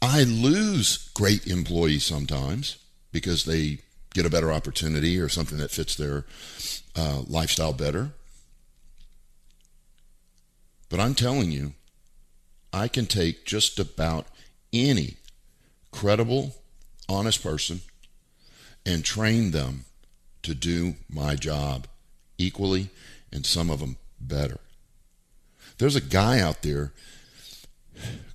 I 0.01 0.23
lose 0.23 1.09
great 1.13 1.47
employees 1.47 2.05
sometimes 2.05 2.77
because 3.11 3.45
they 3.45 3.79
get 4.13 4.25
a 4.25 4.29
better 4.29 4.51
opportunity 4.51 5.19
or 5.19 5.29
something 5.29 5.57
that 5.57 5.71
fits 5.71 5.95
their 5.95 6.25
uh, 6.95 7.21
lifestyle 7.27 7.73
better. 7.73 8.11
But 10.89 10.99
I'm 10.99 11.15
telling 11.15 11.51
you, 11.51 11.73
I 12.71 12.87
can 12.87 13.05
take 13.05 13.45
just 13.45 13.79
about 13.79 14.27
any 14.71 15.17
credible, 15.91 16.55
honest 17.09 17.41
person 17.41 17.81
and 18.85 19.03
train 19.03 19.51
them 19.51 19.85
to 20.43 20.53
do 20.53 20.95
my 21.09 21.35
job 21.35 21.87
equally 22.37 22.89
and 23.31 23.45
some 23.45 23.69
of 23.69 23.79
them 23.79 23.97
better. 24.19 24.59
There's 25.77 25.95
a 25.95 26.01
guy 26.01 26.39
out 26.39 26.61
there 26.61 26.93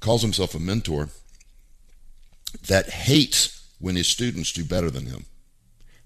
calls 0.01 0.23
himself 0.23 0.55
a 0.55 0.61
mentor 0.61 1.09
that 2.69 2.89
hates 2.91 3.67
when 3.79 3.97
his 3.97 4.09
students 4.09 4.53
do 4.53 4.65
better 4.65 4.91
than 4.91 5.07
him. 5.07 5.27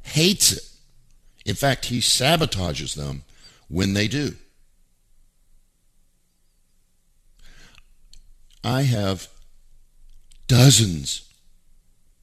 Hates 0.03 0.53
it. 0.53 0.63
In 1.45 1.55
fact, 1.55 1.87
he 1.87 1.99
sabotages 2.01 2.95
them 2.95 3.23
when 3.69 3.95
they 3.95 4.09
do. 4.09 4.35
I 8.65 8.83
have 8.83 9.29
dozens, 10.49 11.29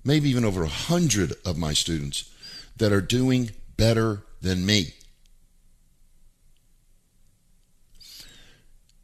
maybe 0.03 0.29
even 0.29 0.43
over 0.43 0.63
a 0.63 0.67
hundred 0.67 1.33
of 1.45 1.57
my 1.57 1.73
students 1.73 2.29
that 2.75 2.91
are 2.91 3.01
doing 3.01 3.51
better 3.77 4.23
than 4.41 4.65
me. 4.65 4.93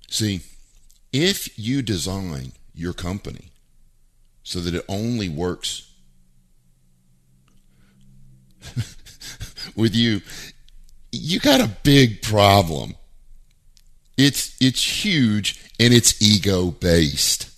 See, 0.10 0.42
if 1.14 1.58
you 1.58 1.82
design 1.82 2.52
your 2.74 2.94
company 2.94 3.52
so 4.50 4.60
that 4.60 4.74
it 4.74 4.84
only 4.90 5.30
works 5.30 5.92
with 9.76 9.94
you, 9.94 10.22
you 11.12 11.40
got 11.40 11.62
a 11.62 11.70
big 11.84 12.24
problem. 12.24 12.96
It's 14.18 14.58
it's 14.60 15.06
huge 15.06 15.72
and 15.80 15.94
it's 15.94 16.20
ego 16.20 16.72
based. 16.72 17.52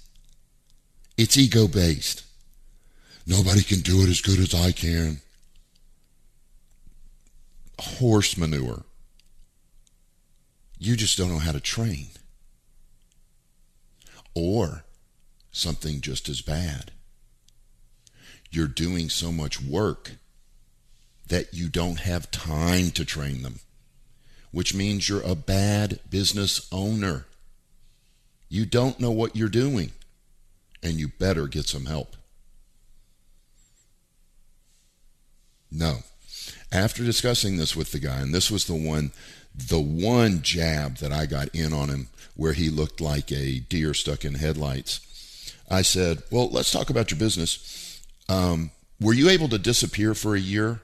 It's 1.18 1.38
ego 1.38 1.70
based. 1.70 2.24
Nobody 3.26 3.64
can 3.64 3.80
do 3.80 4.02
it 4.02 4.10
as 4.10 4.20
good 4.20 4.40
as 4.40 4.54
I 4.54 4.74
can. 4.74 5.22
Horse 7.80 8.36
manure. 8.36 8.84
You 10.78 10.98
just 10.98 11.18
don't 11.18 11.30
know 11.30 11.40
how 11.40 11.54
to 11.54 11.62
train. 11.62 12.10
Or 14.36 14.84
something 15.51 16.01
just 16.01 16.29
as 16.29 16.41
bad. 16.41 16.91
You're 18.50 18.67
doing 18.67 19.10
so 19.10 19.31
much 19.31 19.62
work 19.62 20.13
that 21.27 21.53
you 21.53 21.70
don't 21.70 22.00
have 22.01 22.31
time 22.31 22.91
to 22.91 23.05
train 23.05 23.41
them, 23.41 23.60
which 24.51 24.74
means 24.74 25.08
you're 25.08 25.22
a 25.22 25.36
bad 25.36 26.00
business 26.10 26.67
owner. 26.72 27.25
You 28.50 28.65
don't 28.65 29.00
know 29.00 29.12
what 29.12 29.36
you're 29.36 29.48
doing, 29.48 29.91
and 30.84 30.96
you 30.96 31.08
better 31.08 31.48
get 31.48 31.67
some 31.67 31.86
help. 31.86 32.17
No. 35.72 36.00
After 36.72 37.03
discussing 37.03 37.55
this 37.55 37.75
with 37.75 37.91
the 37.91 38.00
guy, 38.00 38.20
and 38.20 38.34
this 38.34 38.51
was 38.51 38.65
the 38.65 38.75
one, 38.75 39.12
the 39.55 39.79
one 39.79 40.41
jab 40.41 40.98
that 40.98 41.13
I 41.13 41.25
got 41.25 41.55
in 41.55 41.72
on 41.72 41.89
him 41.89 42.10
where 42.36 42.53
he 42.53 42.70
looked 42.70 43.00
like 43.00 43.31
a 43.31 43.60
deer 43.60 43.93
stuck 43.93 44.25
in 44.25 44.36
headlights. 44.36 45.00
I 45.72 45.82
said, 45.82 46.22
Well, 46.30 46.50
let's 46.50 46.72
talk 46.72 46.90
about 46.90 47.10
your 47.10 47.20
business. 47.20 48.01
Um, 48.28 48.72
were 49.00 49.13
you 49.13 49.30
able 49.30 49.48
to 49.50 49.58
disappear 49.58 50.13
for 50.13 50.36
a 50.36 50.40
year 50.40 50.82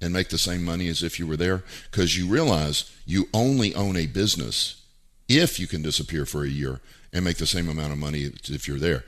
and 0.00 0.12
make 0.12 0.28
the 0.28 0.38
same 0.38 0.64
money 0.64 0.88
as 0.88 1.02
if 1.02 1.18
you 1.18 1.26
were 1.26 1.36
there? 1.36 1.62
Because 1.90 2.18
you 2.18 2.26
realize 2.26 2.94
you 3.06 3.28
only 3.32 3.74
own 3.74 3.96
a 3.96 4.06
business 4.06 4.82
if 5.28 5.58
you 5.58 5.66
can 5.66 5.82
disappear 5.82 6.26
for 6.26 6.44
a 6.44 6.48
year 6.48 6.80
and 7.12 7.24
make 7.24 7.36
the 7.36 7.46
same 7.46 7.68
amount 7.68 7.92
of 7.92 7.98
money 7.98 8.30
if 8.44 8.66
you're 8.66 8.78
there. 8.78 9.04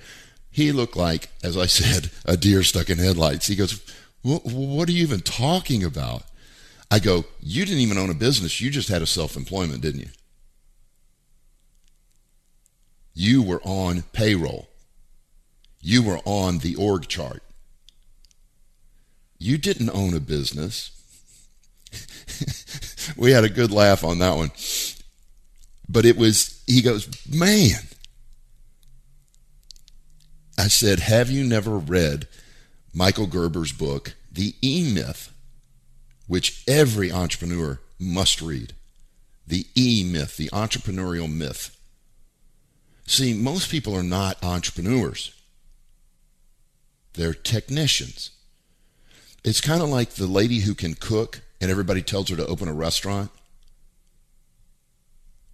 He 0.50 0.70
looked 0.70 0.96
like, 0.96 1.30
as 1.42 1.56
I 1.56 1.66
said, 1.66 2.10
a 2.24 2.36
deer 2.36 2.62
stuck 2.62 2.88
in 2.88 2.98
headlights. 2.98 3.48
He 3.48 3.56
goes, 3.56 3.80
What 4.22 4.88
are 4.88 4.92
you 4.92 5.02
even 5.02 5.20
talking 5.20 5.82
about? 5.82 6.22
I 6.88 7.00
go, 7.00 7.24
You 7.40 7.64
didn't 7.64 7.80
even 7.80 7.98
own 7.98 8.10
a 8.10 8.14
business. 8.14 8.60
You 8.60 8.70
just 8.70 8.88
had 8.88 9.02
a 9.02 9.06
self 9.06 9.36
employment, 9.36 9.82
didn't 9.82 10.02
you? 10.02 10.10
You 13.12 13.42
were 13.42 13.60
on 13.64 14.02
payroll. 14.12 14.68
You 15.86 16.02
were 16.02 16.20
on 16.24 16.60
the 16.60 16.76
org 16.76 17.08
chart. 17.08 17.42
You 19.38 19.58
didn't 19.58 19.90
own 19.90 20.14
a 20.14 20.18
business. 20.18 20.92
we 23.18 23.32
had 23.32 23.44
a 23.44 23.50
good 23.50 23.70
laugh 23.70 24.02
on 24.02 24.18
that 24.18 24.34
one. 24.34 24.50
But 25.86 26.06
it 26.06 26.16
was, 26.16 26.64
he 26.66 26.80
goes, 26.80 27.06
man. 27.28 27.82
I 30.56 30.68
said, 30.68 31.00
have 31.00 31.30
you 31.30 31.44
never 31.44 31.76
read 31.76 32.28
Michael 32.94 33.26
Gerber's 33.26 33.72
book, 33.72 34.14
The 34.32 34.54
E 34.62 34.90
Myth, 34.90 35.34
which 36.26 36.64
every 36.66 37.12
entrepreneur 37.12 37.78
must 37.98 38.40
read? 38.40 38.72
The 39.46 39.66
E 39.76 40.02
Myth, 40.02 40.38
the 40.38 40.48
entrepreneurial 40.48 41.30
myth. 41.30 41.78
See, 43.06 43.34
most 43.34 43.70
people 43.70 43.94
are 43.94 44.02
not 44.02 44.42
entrepreneurs. 44.42 45.34
They're 47.14 47.34
technicians. 47.34 48.30
It's 49.44 49.60
kind 49.60 49.82
of 49.82 49.88
like 49.88 50.10
the 50.10 50.26
lady 50.26 50.60
who 50.60 50.74
can 50.74 50.94
cook 50.94 51.40
and 51.60 51.70
everybody 51.70 52.02
tells 52.02 52.28
her 52.28 52.36
to 52.36 52.46
open 52.46 52.68
a 52.68 52.74
restaurant. 52.74 53.30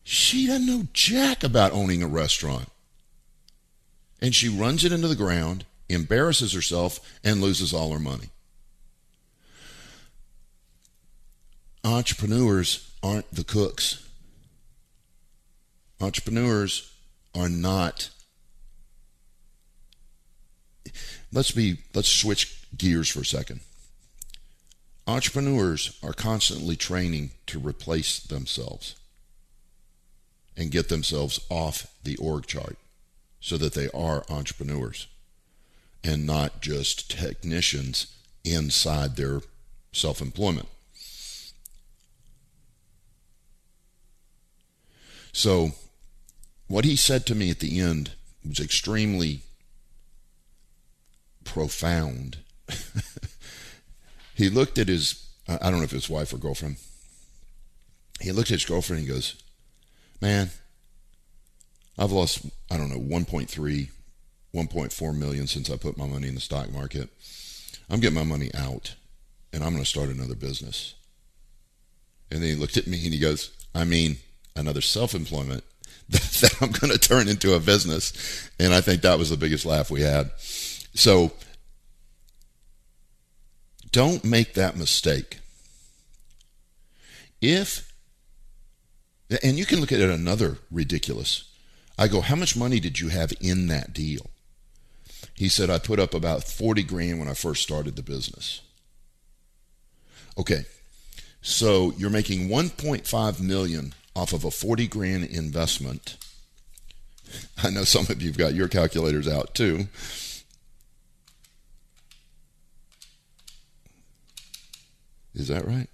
She 0.02 0.46
doesn't 0.46 0.66
know 0.66 0.88
jack 0.92 1.44
about 1.44 1.72
owning 1.72 2.02
a 2.02 2.08
restaurant. 2.08 2.68
And 4.20 4.34
she 4.34 4.48
runs 4.48 4.84
it 4.84 4.92
into 4.92 5.08
the 5.08 5.14
ground, 5.14 5.64
embarrasses 5.88 6.52
herself, 6.52 7.00
and 7.22 7.40
loses 7.40 7.72
all 7.72 7.92
her 7.92 7.98
money. 7.98 8.30
Entrepreneurs 11.84 12.90
aren't 13.02 13.32
the 13.32 13.44
cooks. 13.44 14.06
Entrepreneurs 16.00 16.92
are 17.34 17.48
not 17.48 18.10
let's 21.32 21.50
be 21.50 21.78
let's 21.94 22.08
switch 22.08 22.64
gears 22.76 23.08
for 23.08 23.20
a 23.20 23.24
second. 23.24 23.60
Entrepreneurs 25.06 25.98
are 26.02 26.12
constantly 26.12 26.76
training 26.76 27.30
to 27.46 27.58
replace 27.58 28.20
themselves 28.20 28.94
and 30.56 30.70
get 30.70 30.88
themselves 30.88 31.40
off 31.48 31.92
the 32.04 32.16
org 32.16 32.46
chart 32.46 32.76
so 33.40 33.56
that 33.56 33.74
they 33.74 33.88
are 33.90 34.24
entrepreneurs 34.28 35.06
and 36.04 36.26
not 36.26 36.60
just 36.60 37.10
technicians 37.10 38.14
inside 38.44 39.16
their 39.16 39.40
self-employment. 39.92 40.68
So 45.32 45.72
what 46.68 46.84
he 46.84 46.96
said 46.96 47.26
to 47.26 47.34
me 47.34 47.50
at 47.50 47.60
the 47.60 47.80
end 47.80 48.12
was 48.46 48.60
extremely 48.60 49.40
profound. 51.50 52.38
he 54.34 54.48
looked 54.48 54.78
at 54.78 54.88
his, 54.88 55.26
I 55.48 55.70
don't 55.70 55.78
know 55.78 55.82
if 55.82 55.90
his 55.90 56.08
wife 56.08 56.32
or 56.32 56.38
girlfriend. 56.38 56.76
He 58.20 58.30
looked 58.30 58.50
at 58.50 58.60
his 58.60 58.64
girlfriend 58.64 59.00
and 59.00 59.08
he 59.08 59.12
goes, 59.12 59.34
Man, 60.20 60.50
I've 61.98 62.12
lost, 62.12 62.46
I 62.70 62.76
don't 62.76 62.90
know, 62.90 63.00
1.3, 63.00 63.48
1.4 64.54 65.18
million 65.18 65.46
since 65.46 65.70
I 65.70 65.76
put 65.76 65.96
my 65.96 66.06
money 66.06 66.28
in 66.28 66.34
the 66.34 66.40
stock 66.40 66.70
market. 66.72 67.08
I'm 67.88 68.00
getting 68.00 68.18
my 68.18 68.24
money 68.24 68.50
out 68.54 68.94
and 69.52 69.64
I'm 69.64 69.72
going 69.72 69.82
to 69.82 69.88
start 69.88 70.08
another 70.08 70.36
business. 70.36 70.94
And 72.30 72.42
then 72.42 72.50
he 72.50 72.54
looked 72.54 72.76
at 72.76 72.86
me 72.86 73.02
and 73.04 73.12
he 73.12 73.18
goes, 73.18 73.50
I 73.74 73.84
mean, 73.84 74.18
another 74.54 74.82
self 74.82 75.14
employment 75.14 75.64
that 76.10 76.54
I'm 76.60 76.70
going 76.70 76.92
to 76.92 76.98
turn 76.98 77.28
into 77.28 77.54
a 77.54 77.60
business. 77.60 78.48
And 78.60 78.72
I 78.72 78.80
think 78.80 79.02
that 79.02 79.18
was 79.18 79.30
the 79.30 79.36
biggest 79.36 79.66
laugh 79.66 79.90
we 79.90 80.02
had. 80.02 80.30
So 80.94 81.32
don't 83.92 84.24
make 84.24 84.54
that 84.54 84.76
mistake. 84.76 85.40
If, 87.40 87.92
and 89.42 89.58
you 89.58 89.64
can 89.64 89.80
look 89.80 89.92
at 89.92 90.00
it 90.00 90.10
another 90.10 90.58
ridiculous. 90.70 91.44
I 91.98 92.08
go, 92.08 92.20
how 92.20 92.36
much 92.36 92.56
money 92.56 92.80
did 92.80 93.00
you 93.00 93.08
have 93.08 93.32
in 93.40 93.66
that 93.68 93.92
deal? 93.92 94.30
He 95.34 95.48
said, 95.48 95.70
I 95.70 95.78
put 95.78 95.98
up 95.98 96.14
about 96.14 96.44
40 96.44 96.82
grand 96.82 97.18
when 97.18 97.28
I 97.28 97.34
first 97.34 97.62
started 97.62 97.96
the 97.96 98.02
business. 98.02 98.60
Okay, 100.38 100.64
so 101.42 101.92
you're 101.96 102.10
making 102.10 102.48
1.5 102.48 103.40
million 103.40 103.94
off 104.14 104.32
of 104.32 104.44
a 104.44 104.50
40 104.50 104.86
grand 104.88 105.24
investment. 105.24 106.16
I 107.62 107.70
know 107.70 107.84
some 107.84 108.06
of 108.08 108.22
you've 108.22 108.38
got 108.38 108.54
your 108.54 108.68
calculators 108.68 109.28
out 109.28 109.54
too. 109.54 109.88
Is 115.34 115.48
that 115.48 115.66
right? 115.66 115.88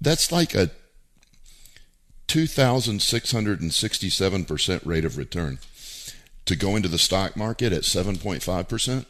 That's 0.00 0.32
like 0.32 0.54
a 0.54 0.70
2,667% 2.28 4.80
rate 4.84 5.04
of 5.04 5.18
return. 5.18 5.58
To 6.46 6.56
go 6.56 6.76
into 6.76 6.88
the 6.88 6.98
stock 6.98 7.36
market 7.36 7.72
at 7.72 7.82
7.5%? 7.82 9.06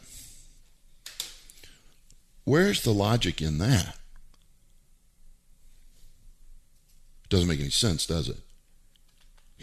Where's 2.44 2.82
the 2.82 2.92
logic 2.92 3.42
in 3.42 3.58
that? 3.58 3.96
Doesn't 7.28 7.48
make 7.48 7.58
any 7.58 7.70
sense, 7.70 8.06
does 8.06 8.28
it? 8.28 8.36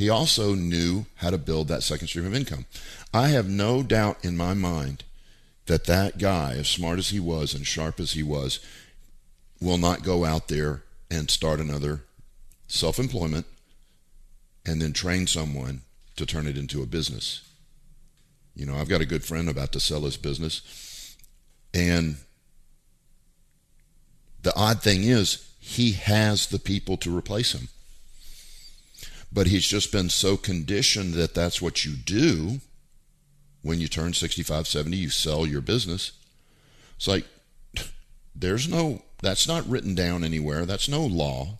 he 0.01 0.09
also 0.09 0.55
knew 0.55 1.05
how 1.17 1.29
to 1.29 1.37
build 1.37 1.67
that 1.67 1.83
second 1.83 2.07
stream 2.07 2.25
of 2.25 2.33
income. 2.33 2.65
I 3.13 3.27
have 3.29 3.47
no 3.47 3.83
doubt 3.83 4.25
in 4.25 4.35
my 4.35 4.55
mind 4.55 5.03
that 5.67 5.85
that 5.85 6.17
guy, 6.17 6.53
as 6.53 6.67
smart 6.67 6.97
as 6.97 7.09
he 7.09 7.19
was 7.19 7.53
and 7.53 7.67
sharp 7.67 7.99
as 7.99 8.13
he 8.13 8.23
was, 8.23 8.59
will 9.61 9.77
not 9.77 10.03
go 10.03 10.25
out 10.25 10.47
there 10.47 10.83
and 11.09 11.29
start 11.29 11.59
another 11.59 12.03
self 12.67 12.99
employment 12.99 13.45
and 14.65 14.81
then 14.81 14.93
train 14.93 15.27
someone 15.27 15.81
to 16.15 16.25
turn 16.25 16.47
it 16.47 16.57
into 16.57 16.81
a 16.81 16.87
business. 16.87 17.47
You 18.55 18.65
know, 18.65 18.75
I've 18.75 18.89
got 18.89 19.01
a 19.01 19.05
good 19.05 19.23
friend 19.23 19.49
about 19.49 19.71
to 19.73 19.79
sell 19.79 20.01
his 20.01 20.17
business. 20.17 21.15
And 21.73 22.17
the 24.41 24.55
odd 24.55 24.81
thing 24.81 25.03
is, 25.03 25.47
he 25.59 25.93
has 25.93 26.47
the 26.47 26.59
people 26.59 26.97
to 26.97 27.15
replace 27.15 27.53
him. 27.53 27.69
But 29.31 29.47
he's 29.47 29.67
just 29.67 29.91
been 29.91 30.09
so 30.09 30.35
conditioned 30.35 31.13
that 31.13 31.33
that's 31.33 31.61
what 31.61 31.85
you 31.85 31.95
do 31.95 32.59
when 33.61 33.79
you 33.79 33.87
turn 33.87 34.13
65, 34.13 34.67
70, 34.67 34.97
you 34.97 35.09
sell 35.09 35.45
your 35.45 35.61
business. 35.61 36.11
It's 36.97 37.07
like, 37.07 37.25
there's 38.35 38.67
no, 38.67 39.03
that's 39.21 39.47
not 39.47 39.67
written 39.67 39.95
down 39.95 40.23
anywhere. 40.23 40.65
That's 40.65 40.89
no 40.89 41.05
law. 41.05 41.59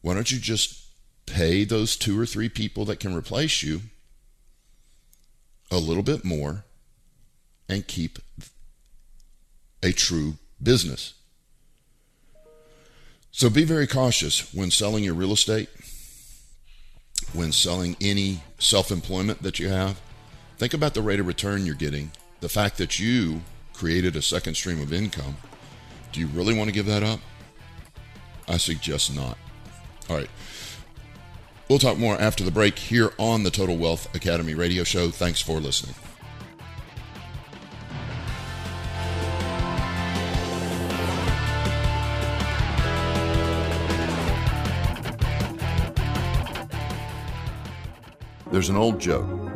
Why 0.00 0.14
don't 0.14 0.30
you 0.30 0.38
just 0.38 0.84
pay 1.26 1.64
those 1.64 1.96
two 1.96 2.20
or 2.20 2.26
three 2.26 2.48
people 2.48 2.84
that 2.86 3.00
can 3.00 3.14
replace 3.14 3.62
you 3.62 3.82
a 5.70 5.78
little 5.78 6.02
bit 6.02 6.24
more 6.24 6.64
and 7.68 7.86
keep 7.86 8.18
a 9.82 9.92
true 9.92 10.34
business? 10.62 11.14
So 13.30 13.48
be 13.48 13.64
very 13.64 13.86
cautious 13.86 14.52
when 14.52 14.70
selling 14.70 15.04
your 15.04 15.14
real 15.14 15.32
estate, 15.32 15.68
when 17.32 17.52
selling 17.52 17.96
any 18.00 18.42
self 18.58 18.90
employment 18.90 19.42
that 19.42 19.60
you 19.60 19.68
have. 19.68 20.00
Think 20.56 20.74
about 20.74 20.94
the 20.94 21.02
rate 21.02 21.20
of 21.20 21.26
return 21.26 21.64
you're 21.64 21.76
getting, 21.76 22.10
the 22.40 22.48
fact 22.48 22.78
that 22.78 22.98
you 22.98 23.42
created 23.74 24.16
a 24.16 24.22
second 24.22 24.56
stream 24.56 24.80
of 24.80 24.92
income. 24.92 25.36
Do 26.12 26.20
you 26.20 26.26
really 26.28 26.56
want 26.56 26.68
to 26.68 26.74
give 26.74 26.86
that 26.86 27.02
up? 27.02 27.20
I 28.48 28.56
suggest 28.56 29.14
not. 29.14 29.36
All 30.08 30.16
right. 30.16 30.30
We'll 31.68 31.78
talk 31.78 31.98
more 31.98 32.18
after 32.18 32.44
the 32.44 32.50
break 32.50 32.78
here 32.78 33.12
on 33.18 33.42
the 33.42 33.50
Total 33.50 33.76
Wealth 33.76 34.14
Academy 34.14 34.54
radio 34.54 34.84
show. 34.84 35.10
Thanks 35.10 35.40
for 35.40 35.60
listening. 35.60 35.94
There's 48.50 48.70
an 48.70 48.76
old 48.76 48.98
joke. 48.98 49.37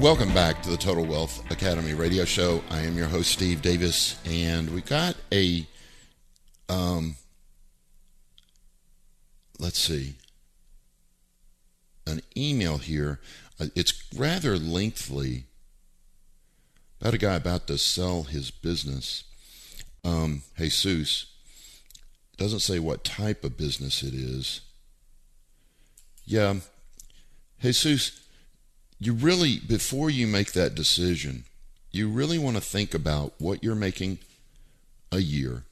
Welcome 0.00 0.34
back 0.34 0.62
to 0.62 0.68
the 0.68 0.76
Total 0.76 1.04
Wealth 1.04 1.50
Academy 1.50 1.94
radio 1.94 2.26
show. 2.26 2.62
I 2.68 2.82
am 2.82 2.98
your 2.98 3.06
host, 3.08 3.30
Steve 3.30 3.62
Davis, 3.62 4.20
and 4.26 4.68
we 4.74 4.82
got 4.82 5.16
a, 5.32 5.66
um, 6.68 7.16
let's 9.58 9.78
see, 9.78 10.16
an 12.06 12.20
email 12.36 12.76
here. 12.76 13.20
Uh, 13.58 13.66
it's 13.74 14.04
rather 14.14 14.58
lengthy 14.58 15.44
about 17.00 17.14
a 17.14 17.18
guy 17.18 17.34
about 17.34 17.66
to 17.68 17.78
sell 17.78 18.24
his 18.24 18.50
business. 18.50 19.24
Um, 20.04 20.42
Jesus 20.58 21.24
doesn't 22.36 22.60
say 22.60 22.78
what 22.78 23.02
type 23.02 23.44
of 23.44 23.56
business 23.56 24.02
it 24.02 24.12
is. 24.12 24.60
Yeah, 26.26 26.56
Jesus 27.62 28.25
you 28.98 29.12
really, 29.12 29.58
before 29.58 30.10
you 30.10 30.26
make 30.26 30.52
that 30.52 30.74
decision, 30.74 31.44
you 31.90 32.08
really 32.08 32.38
want 32.38 32.56
to 32.56 32.62
think 32.62 32.94
about 32.94 33.34
what 33.38 33.62
you're 33.62 33.74
making 33.74 34.18
a 35.12 35.18
year 35.18 35.62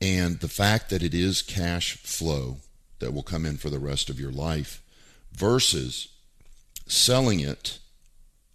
and 0.00 0.40
the 0.40 0.48
fact 0.48 0.90
that 0.90 1.02
it 1.02 1.14
is 1.14 1.42
cash 1.42 1.96
flow 1.98 2.56
that 2.98 3.12
will 3.12 3.22
come 3.22 3.44
in 3.44 3.56
for 3.56 3.70
the 3.70 3.78
rest 3.78 4.08
of 4.08 4.18
your 4.18 4.32
life 4.32 4.82
versus 5.32 6.08
selling 6.86 7.40
it 7.40 7.78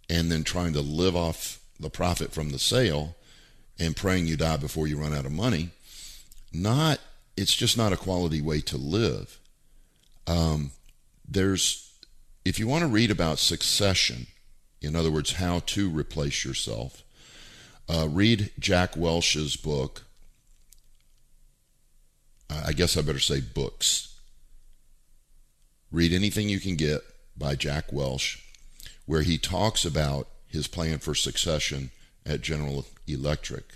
and 0.08 0.30
then 0.30 0.44
trying 0.44 0.72
to 0.72 0.80
live 0.80 1.16
off 1.16 1.60
the 1.78 1.90
profit 1.90 2.32
from 2.32 2.50
the 2.50 2.58
sale 2.58 3.16
and 3.78 3.96
praying 3.96 4.26
you 4.26 4.36
die 4.36 4.56
before 4.56 4.86
you 4.86 5.00
run 5.00 5.14
out 5.14 5.24
of 5.24 5.32
money 5.32 5.70
not 6.52 6.98
it's 7.36 7.54
just 7.54 7.76
not 7.76 7.92
a 7.92 7.96
quality 7.96 8.42
way 8.42 8.60
to 8.60 8.76
live. 8.76 9.38
Um, 10.26 10.72
there's 11.26 11.89
if 12.50 12.58
you 12.58 12.66
want 12.66 12.82
to 12.82 12.88
read 12.88 13.12
about 13.12 13.38
succession, 13.38 14.26
in 14.82 14.96
other 14.96 15.12
words, 15.12 15.34
how 15.34 15.60
to 15.66 15.88
replace 15.88 16.44
yourself, 16.44 17.04
uh, 17.88 18.08
read 18.08 18.50
Jack 18.58 18.96
Welch's 18.96 19.54
book. 19.54 20.02
I 22.50 22.72
guess 22.72 22.96
I 22.96 23.02
better 23.02 23.20
say 23.20 23.40
books. 23.40 24.18
Read 25.92 26.12
anything 26.12 26.48
you 26.48 26.58
can 26.58 26.74
get 26.74 27.02
by 27.38 27.54
Jack 27.54 27.92
Welch, 27.92 28.44
where 29.06 29.22
he 29.22 29.38
talks 29.38 29.84
about 29.84 30.26
his 30.48 30.66
plan 30.66 30.98
for 30.98 31.14
succession 31.14 31.92
at 32.26 32.40
General 32.40 32.84
Electric. 33.06 33.74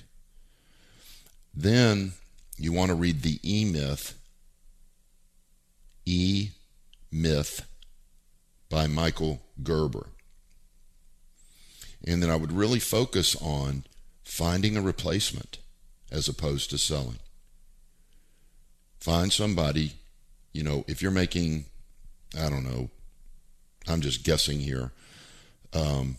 Then 1.54 2.14
you 2.58 2.72
want 2.72 2.88
to 2.88 2.96
read 2.96 3.22
the 3.22 3.38
E 3.44 3.64
Myth, 3.64 4.18
E 6.04 6.48
Myth 7.12 7.64
by 8.74 8.88
Michael 8.88 9.40
Gerber. 9.62 10.08
And 12.04 12.20
then 12.20 12.28
I 12.28 12.34
would 12.34 12.50
really 12.50 12.80
focus 12.80 13.36
on 13.40 13.84
finding 14.24 14.76
a 14.76 14.82
replacement 14.82 15.58
as 16.10 16.26
opposed 16.26 16.70
to 16.70 16.78
selling. 16.78 17.20
Find 18.98 19.32
somebody, 19.32 19.92
you 20.52 20.64
know, 20.64 20.84
if 20.88 21.00
you're 21.00 21.12
making, 21.12 21.66
I 22.36 22.50
don't 22.50 22.64
know, 22.64 22.90
I'm 23.86 24.00
just 24.00 24.24
guessing 24.24 24.58
here, 24.58 24.90
um, 25.72 26.16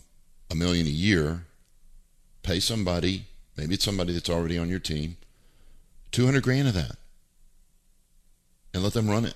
a 0.50 0.54
million 0.54 0.86
a 0.86 0.88
year, 0.88 1.42
pay 2.42 2.58
somebody, 2.58 3.26
maybe 3.54 3.74
it's 3.74 3.84
somebody 3.84 4.14
that's 4.14 4.30
already 4.30 4.56
on 4.56 4.70
your 4.70 4.78
team, 4.78 5.18
200 6.12 6.42
grand 6.42 6.68
of 6.68 6.74
that, 6.74 6.96
and 8.72 8.82
let 8.82 8.94
them 8.94 9.10
run 9.10 9.26
it. 9.26 9.34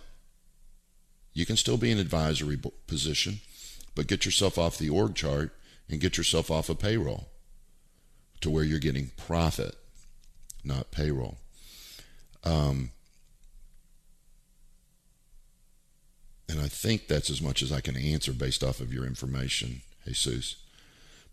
You 1.32 1.46
can 1.46 1.56
still 1.56 1.76
be 1.76 1.90
an 1.90 1.98
advisory 1.98 2.58
position, 2.86 3.40
but 3.94 4.06
get 4.06 4.24
yourself 4.24 4.58
off 4.58 4.78
the 4.78 4.90
org 4.90 5.14
chart 5.14 5.52
and 5.88 6.00
get 6.00 6.16
yourself 6.16 6.50
off 6.50 6.68
of 6.68 6.78
payroll 6.78 7.28
to 8.40 8.50
where 8.50 8.64
you're 8.64 8.78
getting 8.78 9.10
profit, 9.16 9.76
not 10.64 10.90
payroll. 10.90 11.38
Um, 12.44 12.90
and 16.48 16.60
I 16.60 16.68
think 16.68 17.06
that's 17.06 17.30
as 17.30 17.42
much 17.42 17.62
as 17.62 17.70
I 17.70 17.80
can 17.80 17.96
answer 17.96 18.32
based 18.32 18.64
off 18.64 18.80
of 18.80 18.92
your 18.92 19.04
information, 19.04 19.82
Jesus. 20.06 20.56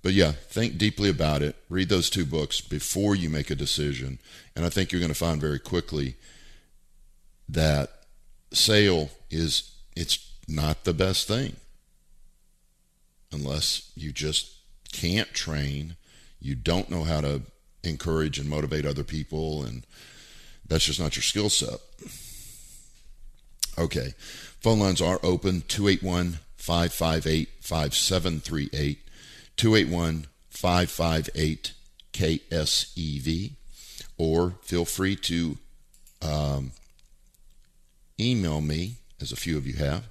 But 0.04 0.14
yeah, 0.14 0.32
think 0.32 0.78
deeply 0.78 1.10
about 1.10 1.42
it. 1.42 1.56
Read 1.70 1.90
those 1.90 2.10
two 2.10 2.26
books 2.26 2.62
before 2.62 3.16
you 3.16 3.30
make 3.30 3.50
a 3.50 3.56
decision. 3.56 4.20
And 4.56 4.64
I 4.64 4.70
think 4.70 4.92
you're 4.92 5.02
going 5.02 5.12
to 5.12 5.16
find 5.16 5.42
very 5.42 5.60
quickly 5.60 6.16
that 7.50 8.04
sale 8.54 9.10
is 9.30 9.72
it's 9.98 10.32
not 10.48 10.84
the 10.84 10.94
best 10.94 11.28
thing 11.28 11.56
unless 13.32 13.92
you 13.96 14.12
just 14.12 14.52
can't 14.92 15.34
train, 15.34 15.96
you 16.40 16.56
don't 16.56 16.90
know 16.90 17.04
how 17.04 17.22
to 17.22 17.42
encourage 17.84 18.40
and 18.40 18.50
motivate 18.50 18.86
other 18.86 19.04
people, 19.04 19.64
and 19.64 19.86
that's 20.68 20.86
just 20.86 21.00
not 21.00 21.16
your 21.16 21.24
skill 21.24 21.50
set. 21.50 21.80
Okay, 23.78 24.14
phone 24.18 24.80
lines 24.80 25.02
are 25.02 25.20
open 25.24 25.64
281 25.68 26.40
558 26.58 27.50
5738. 27.62 29.00
281 29.58 30.28
558 30.50 31.74
KSEV, 32.14 33.52
or 34.18 34.56
feel 34.64 34.86
free 34.86 35.16
to 35.16 35.58
um, 36.22 36.72
email 38.20 38.62
me, 38.62 38.96
as 39.22 39.32
a 39.32 39.36
few 39.36 39.58
of 39.58 39.68
you 39.68 39.76
have. 39.76 40.10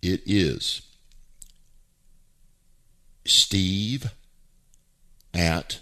It 0.00 0.22
is 0.26 0.82
steve 3.24 4.12
at 5.34 5.80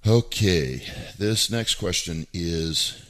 Okay, 0.05 0.83
this 1.17 1.49
next 1.51 1.77
question 1.77 2.27
is 2.33 3.01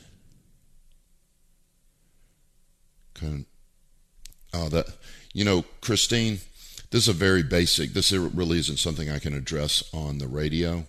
kind 3.14 3.47
of, 4.53 4.53
oh, 4.53 4.66
uh, 4.66 4.68
that, 4.68 4.88
you 5.33 5.42
know, 5.45 5.64
Christine, 5.81 6.40
this 6.92 7.09
is 7.09 7.09
a 7.09 7.14
very 7.14 7.42
basic, 7.42 7.94
this 7.94 8.12
really 8.12 8.59
isn't 8.59 8.78
something 8.78 9.09
I 9.09 9.18
can 9.18 9.33
address 9.33 9.83
on 9.94 10.18
the 10.18 10.28
radio. 10.28 10.85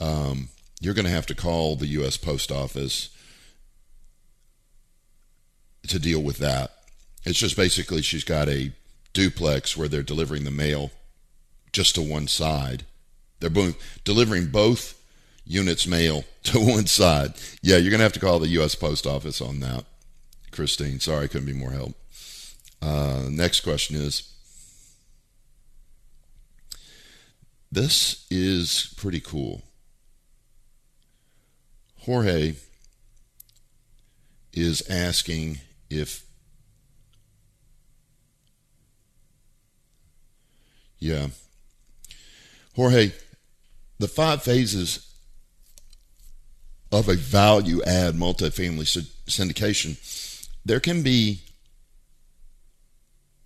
Um, 0.00 0.48
you're 0.80 0.92
going 0.92 1.04
to 1.04 1.10
have 1.10 1.26
to 1.26 1.36
call 1.36 1.76
the 1.76 1.86
U.S. 1.86 2.16
Post 2.16 2.50
Office 2.50 3.10
to 5.86 6.00
deal 6.00 6.20
with 6.20 6.38
that. 6.38 6.72
It's 7.24 7.38
just 7.38 7.56
basically 7.56 8.02
she's 8.02 8.24
got 8.24 8.48
a 8.48 8.72
duplex 9.12 9.76
where 9.76 9.86
they're 9.86 10.02
delivering 10.02 10.42
the 10.42 10.50
mail 10.50 10.90
just 11.72 11.94
to 11.94 12.02
one 12.02 12.26
side. 12.26 12.84
They're 13.38 13.72
delivering 14.02 14.46
both 14.46 15.00
units 15.44 15.86
mail 15.86 16.24
to 16.42 16.58
one 16.58 16.86
side. 16.86 17.34
Yeah, 17.62 17.76
you're 17.76 17.90
going 17.90 18.00
to 18.00 18.04
have 18.04 18.12
to 18.14 18.20
call 18.20 18.40
the 18.40 18.48
U.S. 18.48 18.74
Post 18.74 19.06
Office 19.06 19.40
on 19.40 19.60
that. 19.60 19.84
Christine, 20.50 20.98
sorry 20.98 21.26
I 21.26 21.28
couldn't 21.28 21.46
be 21.46 21.52
more 21.52 21.70
help. 21.70 21.94
Uh, 22.82 23.28
next 23.30 23.60
question 23.60 23.94
is 23.94 24.32
this 27.76 28.26
is 28.30 28.94
pretty 28.96 29.20
cool. 29.20 29.62
Jorge 32.00 32.54
is 34.54 34.82
asking 34.88 35.58
if 35.90 36.24
yeah 40.98 41.26
jorge 42.74 43.12
the 43.98 44.08
five 44.08 44.42
phases 44.42 45.14
of 46.90 47.10
a 47.10 47.14
value 47.14 47.82
add 47.82 48.14
multifamily 48.14 48.86
syndication 49.26 49.98
there 50.64 50.80
can 50.80 51.02
be 51.02 51.42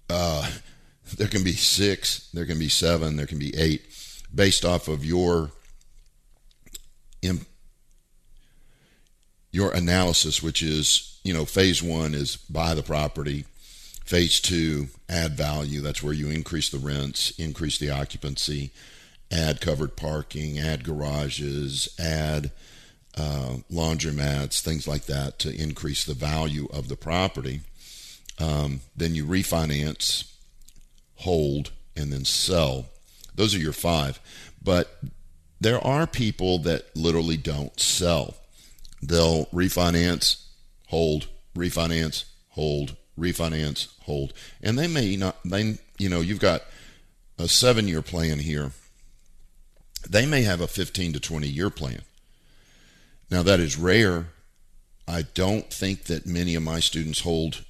uh, 0.08 0.48
there 1.16 1.26
can 1.26 1.42
be 1.42 1.52
six 1.52 2.30
there 2.32 2.46
can 2.46 2.60
be 2.60 2.68
seven 2.68 3.16
there 3.16 3.26
can 3.26 3.40
be 3.40 3.52
eight 3.56 3.82
based 4.34 4.64
off 4.64 4.88
of 4.88 5.04
your 5.04 5.50
your 9.52 9.72
analysis 9.72 10.42
which 10.42 10.62
is 10.62 11.10
you 11.22 11.34
know, 11.34 11.44
phase 11.44 11.82
one 11.82 12.14
is 12.14 12.36
buy 12.36 12.74
the 12.74 12.82
property. 12.82 13.44
Phase 14.04 14.40
two, 14.40 14.88
add 15.08 15.36
value. 15.36 15.80
That's 15.80 16.02
where 16.02 16.12
you 16.12 16.28
increase 16.28 16.68
the 16.70 16.78
rents, 16.78 17.30
increase 17.38 17.78
the 17.78 17.90
occupancy, 17.90 18.72
add 19.30 19.60
covered 19.60 19.96
parking, 19.96 20.58
add 20.58 20.82
garages, 20.82 21.94
add 21.98 22.50
uh, 23.16 23.58
laundromats, 23.70 24.60
things 24.60 24.88
like 24.88 25.04
that 25.06 25.38
to 25.40 25.54
increase 25.54 26.04
the 26.04 26.14
value 26.14 26.66
of 26.72 26.88
the 26.88 26.96
property. 26.96 27.60
Um, 28.38 28.80
then 28.96 29.14
you 29.14 29.26
refinance, 29.26 30.32
hold, 31.16 31.70
and 31.94 32.12
then 32.12 32.24
sell. 32.24 32.86
Those 33.40 33.54
are 33.54 33.58
your 33.58 33.72
five. 33.72 34.20
But 34.62 35.00
there 35.62 35.82
are 35.82 36.06
people 36.06 36.58
that 36.58 36.94
literally 36.94 37.38
don't 37.38 37.80
sell. 37.80 38.34
They'll 39.00 39.46
refinance, 39.46 40.44
hold, 40.88 41.26
refinance, 41.56 42.24
hold, 42.50 42.96
refinance, 43.18 43.88
hold. 44.02 44.34
And 44.60 44.78
they 44.78 44.86
may 44.86 45.16
not, 45.16 45.38
they, 45.42 45.78
you 45.96 46.10
know, 46.10 46.20
you've 46.20 46.38
got 46.38 46.64
a 47.38 47.48
seven 47.48 47.88
year 47.88 48.02
plan 48.02 48.40
here. 48.40 48.72
They 50.06 50.26
may 50.26 50.42
have 50.42 50.60
a 50.60 50.66
15 50.66 51.14
to 51.14 51.20
20 51.20 51.48
year 51.48 51.70
plan. 51.70 52.02
Now, 53.30 53.42
that 53.42 53.58
is 53.58 53.78
rare. 53.78 54.26
I 55.08 55.22
don't 55.22 55.72
think 55.72 56.04
that 56.04 56.26
many 56.26 56.54
of 56.56 56.62
my 56.62 56.80
students 56.80 57.20
hold 57.20 57.64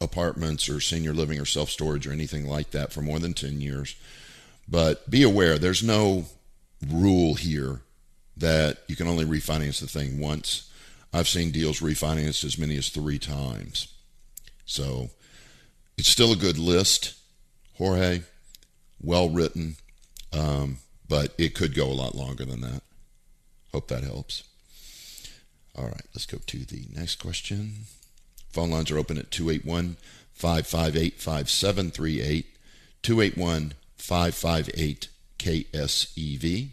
apartments 0.00 0.66
or 0.70 0.80
senior 0.80 1.12
living 1.12 1.38
or 1.38 1.44
self 1.44 1.68
storage 1.68 2.06
or 2.06 2.12
anything 2.12 2.46
like 2.46 2.70
that 2.70 2.90
for 2.90 3.02
more 3.02 3.18
than 3.18 3.34
10 3.34 3.60
years. 3.60 3.96
But 4.70 5.10
be 5.10 5.24
aware, 5.24 5.58
there's 5.58 5.82
no 5.82 6.26
rule 6.88 7.34
here 7.34 7.80
that 8.36 8.78
you 8.86 8.96
can 8.96 9.08
only 9.08 9.24
refinance 9.24 9.80
the 9.80 9.88
thing 9.88 10.20
once. 10.20 10.70
I've 11.12 11.28
seen 11.28 11.50
deals 11.50 11.80
refinanced 11.80 12.44
as 12.44 12.56
many 12.56 12.76
as 12.76 12.88
three 12.88 13.18
times. 13.18 13.88
So 14.64 15.10
it's 15.98 16.08
still 16.08 16.32
a 16.32 16.36
good 16.36 16.56
list, 16.56 17.14
Jorge. 17.76 18.22
Well 19.02 19.28
written, 19.28 19.76
um, 20.32 20.78
but 21.08 21.34
it 21.36 21.54
could 21.54 21.74
go 21.74 21.86
a 21.86 21.92
lot 21.92 22.14
longer 22.14 22.44
than 22.44 22.60
that. 22.60 22.82
Hope 23.72 23.88
that 23.88 24.04
helps. 24.04 24.44
All 25.76 25.86
right, 25.86 26.06
let's 26.14 26.26
go 26.26 26.38
to 26.38 26.58
the 26.64 26.86
next 26.94 27.16
question. 27.16 27.86
Phone 28.52 28.70
lines 28.70 28.90
are 28.90 28.98
open 28.98 29.18
at 29.18 29.30
281 29.30 29.96
558 30.32 31.14
5738. 31.14 32.46
281 33.02 33.74
558 34.00 35.08
KSEV. 35.38 36.68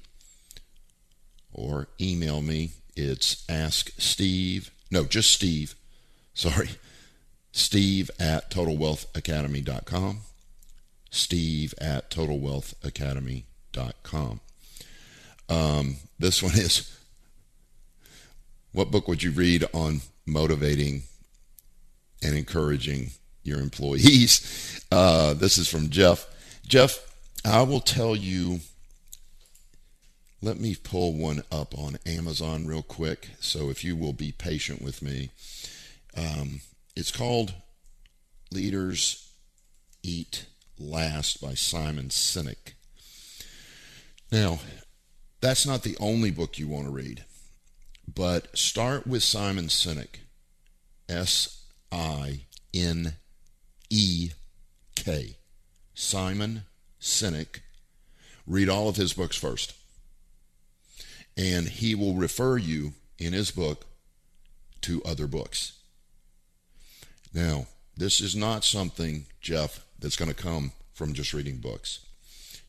Or 1.53 1.87
email 1.99 2.41
me 2.41 2.71
it's 2.95 3.43
Ask 3.47 3.91
Steve. 3.97 4.71
No, 4.89 5.03
just 5.03 5.31
Steve. 5.31 5.75
Sorry. 6.33 6.69
Steve 7.51 8.09
at 8.19 8.49
TotalWealthAcademy.com. 8.51 10.19
Steve 11.09 11.73
at 11.79 12.11
TotalWealthAcademy.com. 12.11 14.39
Um, 15.49 15.95
this 16.19 16.43
one 16.43 16.51
is 16.53 16.93
What 18.73 18.91
book 18.91 19.07
would 19.07 19.23
you 19.23 19.31
read 19.31 19.63
on 19.73 20.01
motivating 20.25 21.03
and 22.23 22.35
encouraging 22.35 23.11
your 23.43 23.59
employees? 23.59 24.73
Uh, 24.89 25.33
this 25.33 25.57
is 25.57 25.67
from 25.67 25.89
Jeff. 25.89 26.25
Jeff, 26.65 27.06
I 27.47 27.61
will 27.61 27.79
tell 27.79 28.13
you 28.13 28.59
let 30.41 30.59
me 30.59 30.75
pull 30.75 31.13
one 31.13 31.43
up 31.49 31.77
on 31.77 31.97
Amazon 32.05 32.67
real 32.67 32.83
quick. 32.83 33.29
So 33.39 33.69
if 33.69 33.83
you 33.83 33.95
will 33.95 34.13
be 34.13 34.33
patient 34.33 34.81
with 34.81 35.01
me, 35.01 35.31
um, 36.15 36.59
it's 36.95 37.11
called 37.11 37.53
Leaders 38.51 39.31
Eat 40.03 40.45
Last 40.77 41.41
by 41.41 41.53
Simon 41.53 42.09
Sinek. 42.09 42.73
Now, 44.31 44.59
that's 45.39 45.65
not 45.65 45.83
the 45.83 45.97
only 45.99 46.31
book 46.31 46.59
you 46.59 46.67
want 46.67 46.85
to 46.85 46.91
read, 46.91 47.23
but 48.13 48.55
start 48.57 49.07
with 49.07 49.23
Simon 49.23 49.67
Sinek. 49.67 50.17
S 51.07 51.63
I 51.91 52.41
N 52.73 53.13
E 53.89 54.31
K. 54.95 55.37
Simon 55.95 56.63
Sinek. 57.07 57.61
Read 58.45 58.69
all 58.69 58.87
of 58.87 58.95
his 58.95 59.13
books 59.13 59.35
first 59.35 59.73
and 61.37 61.67
he 61.67 61.93
will 61.93 62.15
refer 62.15 62.57
you 62.57 62.93
in 63.19 63.31
his 63.33 63.51
book 63.51 63.85
to 64.81 65.03
other 65.03 65.27
books. 65.27 65.73
Now, 67.33 67.67
this 67.95 68.19
is 68.19 68.35
not 68.35 68.63
something, 68.63 69.25
Jeff, 69.39 69.85
that's 69.99 70.15
going 70.15 70.33
to 70.33 70.35
come 70.35 70.71
from 70.93 71.13
just 71.13 71.33
reading 71.33 71.57
books. 71.57 72.05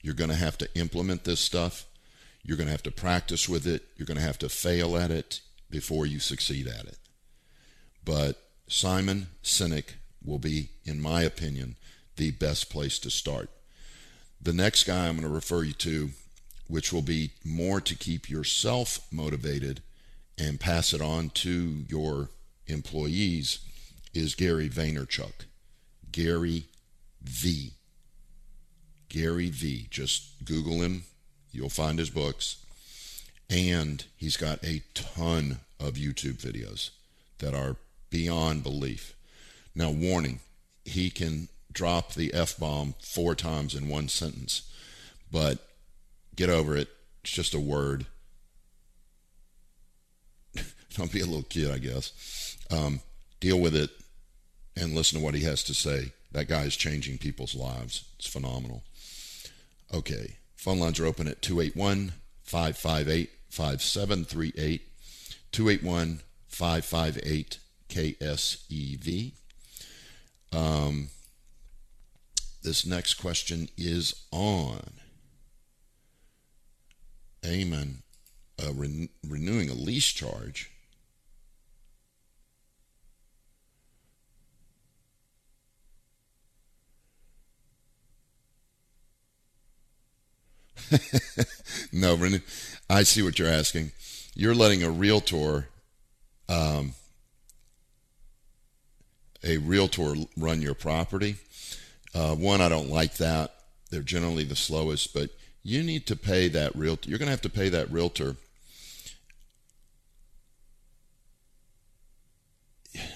You're 0.02 0.14
going 0.14 0.30
to 0.30 0.36
have 0.36 0.58
to 0.58 0.68
implement 0.74 1.24
this 1.24 1.40
stuff. 1.40 1.86
You're 2.42 2.56
going 2.56 2.66
to 2.66 2.72
have 2.72 2.82
to 2.84 2.90
practice 2.90 3.48
with 3.48 3.66
it. 3.66 3.82
You're 3.96 4.06
going 4.06 4.18
to 4.18 4.22
have 4.22 4.38
to 4.38 4.48
fail 4.48 4.96
at 4.96 5.10
it 5.10 5.40
before 5.70 6.06
you 6.06 6.18
succeed 6.18 6.66
at 6.66 6.84
it. 6.84 6.98
But 8.04 8.40
Simon 8.68 9.28
Sinek 9.42 9.94
will 10.24 10.38
be, 10.38 10.70
in 10.84 11.00
my 11.00 11.22
opinion, 11.22 11.76
the 12.16 12.32
best 12.32 12.70
place 12.70 12.98
to 13.00 13.10
start. 13.10 13.50
The 14.40 14.52
next 14.52 14.84
guy 14.84 15.08
I'm 15.08 15.16
going 15.16 15.28
to 15.28 15.34
refer 15.34 15.62
you 15.62 15.72
to 15.74 16.10
which 16.68 16.92
will 16.92 17.02
be 17.02 17.30
more 17.44 17.80
to 17.80 17.94
keep 17.94 18.30
yourself 18.30 19.00
motivated 19.10 19.80
and 20.36 20.60
pass 20.60 20.92
it 20.92 21.00
on 21.00 21.30
to 21.30 21.84
your 21.88 22.28
employees, 22.66 23.60
is 24.14 24.34
Gary 24.34 24.68
Vaynerchuk. 24.68 25.46
Gary 26.12 26.64
V. 27.22 27.72
Gary 29.08 29.50
V. 29.50 29.88
Just 29.90 30.44
Google 30.44 30.82
him, 30.82 31.04
you'll 31.50 31.70
find 31.70 31.98
his 31.98 32.10
books. 32.10 32.64
And 33.50 34.04
he's 34.16 34.36
got 34.36 34.62
a 34.62 34.82
ton 34.94 35.60
of 35.80 35.94
YouTube 35.94 36.36
videos. 36.36 36.90
that 37.38 37.54
are 37.54 37.76
beyond 38.10 38.64
belief. 38.64 39.14
Now, 39.74 39.90
warning, 39.90 40.40
he 40.84 41.08
can 41.08 41.48
drop 41.72 42.14
the 42.14 42.32
F 42.34 42.58
bomb 42.58 42.94
four 43.00 43.34
times 43.34 43.74
in 43.74 43.88
one 43.88 44.08
sentence, 44.08 44.62
but 45.30 45.58
get 46.36 46.50
over 46.50 46.76
it. 46.76 46.88
It's 47.22 47.32
just 47.32 47.54
a 47.54 47.60
word. 47.60 48.06
Don't 50.94 51.12
be 51.12 51.20
a 51.20 51.26
little 51.26 51.42
kid, 51.42 51.70
I 51.70 51.78
guess. 51.78 52.56
Um, 52.70 53.00
deal 53.40 53.60
with 53.60 53.74
it 53.74 53.90
and 54.76 54.94
listen 54.94 55.18
to 55.18 55.24
what 55.24 55.34
he 55.34 55.42
has 55.44 55.62
to 55.64 55.74
say. 55.74 56.12
That 56.32 56.48
guy 56.48 56.62
is 56.62 56.76
changing 56.76 57.18
people's 57.18 57.54
lives. 57.54 58.04
It's 58.18 58.28
phenomenal. 58.28 58.82
Okay. 59.92 60.36
Phone 60.56 60.78
lines 60.78 61.00
are 61.00 61.06
open 61.06 61.28
at 61.28 61.42
281 61.42 62.12
558 62.42 63.30
5738. 63.50 64.82
281 65.52 66.20
558 66.48 67.58
KSEV. 67.88 69.32
Um, 70.52 71.08
this 72.62 72.84
next 72.84 73.14
question 73.14 73.68
is 73.76 74.14
on 74.30 74.82
Amen. 77.46 78.02
Ren- 78.72 79.08
renewing 79.26 79.70
a 79.70 79.74
lease 79.74 80.06
charge. 80.06 80.70
no, 91.92 92.16
Brendan, 92.16 92.42
I 92.88 93.02
see 93.02 93.22
what 93.22 93.38
you're 93.38 93.48
asking. 93.48 93.92
You're 94.34 94.54
letting 94.54 94.82
a 94.82 94.90
realtor, 94.90 95.68
um, 96.48 96.94
a 99.44 99.58
realtor 99.58 100.14
run 100.36 100.62
your 100.62 100.74
property. 100.74 101.36
Uh, 102.14 102.34
one, 102.34 102.60
I 102.60 102.68
don't 102.68 102.90
like 102.90 103.16
that. 103.16 103.54
They're 103.90 104.02
generally 104.02 104.44
the 104.44 104.56
slowest, 104.56 105.14
but 105.14 105.30
you 105.62 105.82
need 105.82 106.06
to 106.06 106.16
pay 106.16 106.48
that 106.48 106.74
realtor. 106.76 107.08
You're 107.08 107.18
going 107.18 107.26
to 107.26 107.32
have 107.32 107.42
to 107.42 107.50
pay 107.50 107.68
that 107.68 107.90
realtor 107.90 108.36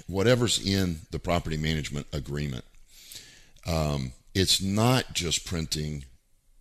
whatever's 0.07 0.65
in 0.65 1.01
the 1.11 1.19
property 1.19 1.57
management 1.57 2.07
agreement. 2.13 2.65
Um, 3.67 4.13
it's 4.35 4.61
not 4.61 5.13
just 5.13 5.47
printing 5.47 6.05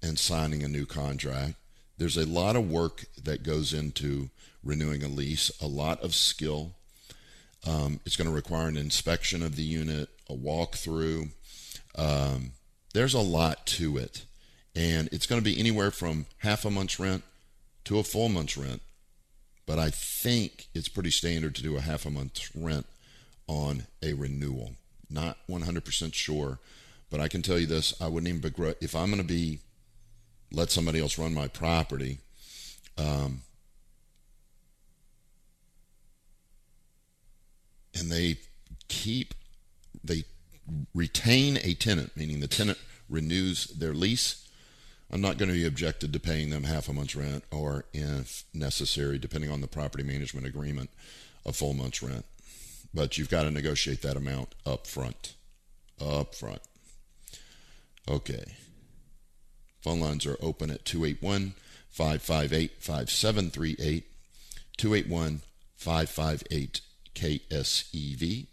and 0.01 0.17
signing 0.17 0.63
a 0.63 0.67
new 0.67 0.85
contract. 0.85 1.55
There's 1.97 2.17
a 2.17 2.25
lot 2.25 2.55
of 2.55 2.69
work 2.69 3.05
that 3.21 3.43
goes 3.43 3.73
into 3.73 4.29
renewing 4.63 5.03
a 5.03 5.07
lease, 5.07 5.51
a 5.61 5.67
lot 5.67 6.01
of 6.01 6.15
skill. 6.15 6.71
Um, 7.67 7.99
it's 8.05 8.15
going 8.15 8.29
to 8.29 8.33
require 8.33 8.67
an 8.67 8.77
inspection 8.77 9.43
of 9.43 9.55
the 9.55 9.63
unit, 9.63 10.09
a 10.29 10.33
walkthrough. 10.33 11.29
Um, 11.95 12.51
there's 12.93 13.13
a 13.13 13.19
lot 13.19 13.65
to 13.67 13.97
it. 13.97 14.25
And 14.75 15.09
it's 15.11 15.25
going 15.25 15.41
to 15.41 15.45
be 15.45 15.59
anywhere 15.59 15.91
from 15.91 16.25
half 16.37 16.65
a 16.65 16.71
month's 16.71 16.99
rent 16.99 17.23
to 17.85 17.99
a 17.99 18.03
full 18.03 18.29
month's 18.29 18.57
rent. 18.57 18.81
But 19.65 19.79
I 19.79 19.89
think 19.89 20.67
it's 20.73 20.87
pretty 20.87 21.11
standard 21.11 21.55
to 21.55 21.63
do 21.63 21.77
a 21.77 21.81
half 21.81 22.05
a 22.05 22.09
month's 22.09 22.55
rent 22.55 22.85
on 23.47 23.83
a 24.01 24.13
renewal. 24.13 24.73
Not 25.09 25.37
100% 25.49 26.13
sure, 26.13 26.59
but 27.09 27.19
I 27.19 27.27
can 27.27 27.41
tell 27.41 27.59
you 27.59 27.67
this 27.67 27.93
I 28.01 28.07
wouldn't 28.07 28.29
even 28.29 28.41
begrudge, 28.41 28.77
if 28.81 28.95
I'm 28.95 29.09
going 29.09 29.21
to 29.21 29.27
be 29.27 29.59
let 30.51 30.71
somebody 30.71 30.99
else 30.99 31.17
run 31.17 31.33
my 31.33 31.47
property. 31.47 32.19
Um, 32.97 33.41
and 37.97 38.11
they 38.11 38.37
keep, 38.87 39.33
they 40.03 40.23
retain 40.93 41.57
a 41.63 41.73
tenant, 41.73 42.15
meaning 42.15 42.39
the 42.39 42.47
tenant 42.47 42.77
renews 43.09 43.65
their 43.65 43.93
lease. 43.93 44.47
I'm 45.11 45.21
not 45.21 45.37
going 45.37 45.49
to 45.49 45.55
be 45.55 45.65
objected 45.65 46.13
to 46.13 46.19
paying 46.19 46.49
them 46.49 46.63
half 46.63 46.87
a 46.87 46.93
month's 46.93 47.15
rent 47.15 47.43
or, 47.51 47.85
if 47.93 48.45
necessary, 48.53 49.17
depending 49.17 49.51
on 49.51 49.61
the 49.61 49.67
property 49.67 50.03
management 50.03 50.47
agreement, 50.47 50.89
a 51.45 51.51
full 51.51 51.73
month's 51.73 52.01
rent. 52.01 52.25
But 52.93 53.17
you've 53.17 53.29
got 53.29 53.43
to 53.43 53.51
negotiate 53.51 54.01
that 54.03 54.17
amount 54.17 54.55
up 54.65 54.87
front. 54.87 55.35
Up 55.99 56.33
front. 56.33 56.61
Okay. 58.07 58.55
Phone 59.81 59.99
lines 59.99 60.25
are 60.25 60.37
open 60.41 60.69
at 60.69 60.85
281 60.85 61.53
558 61.89 62.71
5738, 62.79 64.05
281 64.77 65.41
558 65.75 66.81
KSEV, 67.15 68.47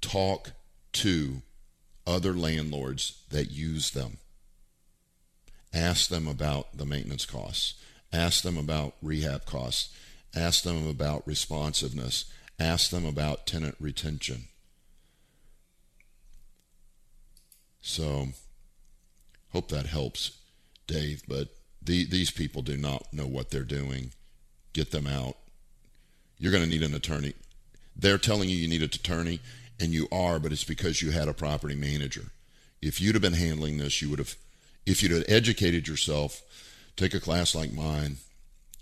Talk 0.01 0.51
to 0.93 1.41
other 2.07 2.33
landlords 2.33 3.21
that 3.29 3.51
use 3.51 3.91
them. 3.91 4.17
Ask 5.73 6.09
them 6.09 6.27
about 6.27 6.77
the 6.77 6.85
maintenance 6.85 7.25
costs. 7.25 7.75
Ask 8.11 8.43
them 8.43 8.57
about 8.57 8.95
rehab 9.01 9.45
costs. 9.45 9.95
Ask 10.35 10.63
them 10.63 10.87
about 10.87 11.27
responsiveness. 11.27 12.25
Ask 12.59 12.89
them 12.89 13.05
about 13.05 13.45
tenant 13.45 13.75
retention. 13.79 14.45
So, 17.81 18.29
hope 19.53 19.69
that 19.69 19.85
helps, 19.85 20.37
Dave. 20.87 21.21
But 21.27 21.49
the, 21.81 22.05
these 22.05 22.31
people 22.31 22.61
do 22.61 22.77
not 22.77 23.13
know 23.13 23.27
what 23.27 23.51
they're 23.51 23.63
doing. 23.63 24.11
Get 24.73 24.91
them 24.91 25.07
out. 25.07 25.35
You're 26.37 26.51
going 26.51 26.63
to 26.63 26.69
need 26.69 26.83
an 26.83 26.95
attorney. 26.95 27.33
They're 27.95 28.17
telling 28.17 28.49
you 28.49 28.55
you 28.55 28.67
need 28.67 28.81
an 28.81 28.85
attorney, 28.85 29.39
and 29.79 29.91
you 29.91 30.07
are, 30.11 30.39
but 30.39 30.51
it's 30.51 30.63
because 30.63 31.01
you 31.01 31.11
had 31.11 31.27
a 31.27 31.33
property 31.33 31.75
manager. 31.75 32.31
If 32.81 33.01
you'd 33.01 33.15
have 33.15 33.21
been 33.21 33.33
handling 33.33 33.77
this, 33.77 34.01
you 34.01 34.09
would 34.09 34.19
have, 34.19 34.35
if 34.85 35.03
you'd 35.03 35.11
have 35.11 35.25
educated 35.27 35.87
yourself, 35.87 36.41
take 36.95 37.13
a 37.13 37.19
class 37.19 37.53
like 37.53 37.73
mine, 37.73 38.17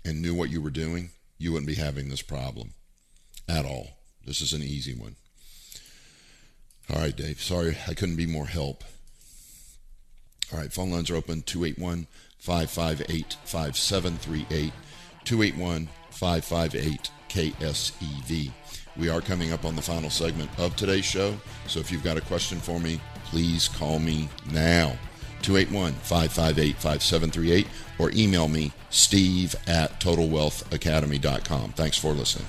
and 0.04 0.22
knew 0.22 0.34
what 0.34 0.50
you 0.50 0.62
were 0.62 0.70
doing, 0.70 1.10
you 1.38 1.52
wouldn't 1.52 1.66
be 1.66 1.74
having 1.74 2.08
this 2.08 2.22
problem 2.22 2.72
at 3.48 3.64
all. 3.64 3.98
This 4.24 4.40
is 4.40 4.52
an 4.52 4.62
easy 4.62 4.94
one. 4.94 5.16
All 6.90 7.00
right, 7.00 7.16
Dave. 7.16 7.40
Sorry 7.40 7.76
I 7.86 7.94
couldn't 7.94 8.16
be 8.16 8.26
more 8.26 8.46
help. 8.46 8.84
All 10.52 10.58
right, 10.58 10.72
phone 10.72 10.90
lines 10.90 11.10
are 11.10 11.16
open 11.16 11.42
281 11.42 12.06
558 12.38 13.36
5738. 13.44 14.72
281 15.24 15.88
558 16.10 17.10
KSEV. 17.28 18.50
We 18.96 19.08
are 19.08 19.20
coming 19.20 19.52
up 19.52 19.64
on 19.64 19.76
the 19.76 19.82
final 19.82 20.10
segment 20.10 20.50
of 20.58 20.74
today's 20.74 21.04
show, 21.04 21.36
so 21.66 21.78
if 21.78 21.92
you've 21.92 22.02
got 22.02 22.16
a 22.16 22.22
question 22.22 22.58
for 22.58 22.80
me, 22.80 23.00
please 23.26 23.68
call 23.68 23.98
me 23.98 24.28
now. 24.50 24.96
281 25.42 25.92
558 25.92 26.74
5738 26.76 27.66
or 27.98 28.10
email 28.12 28.48
me 28.48 28.72
steve 28.90 29.54
at 29.66 30.00
totalwealthacademy.com. 30.00 31.72
Thanks 31.72 31.96
for 31.98 32.12
listening. 32.12 32.48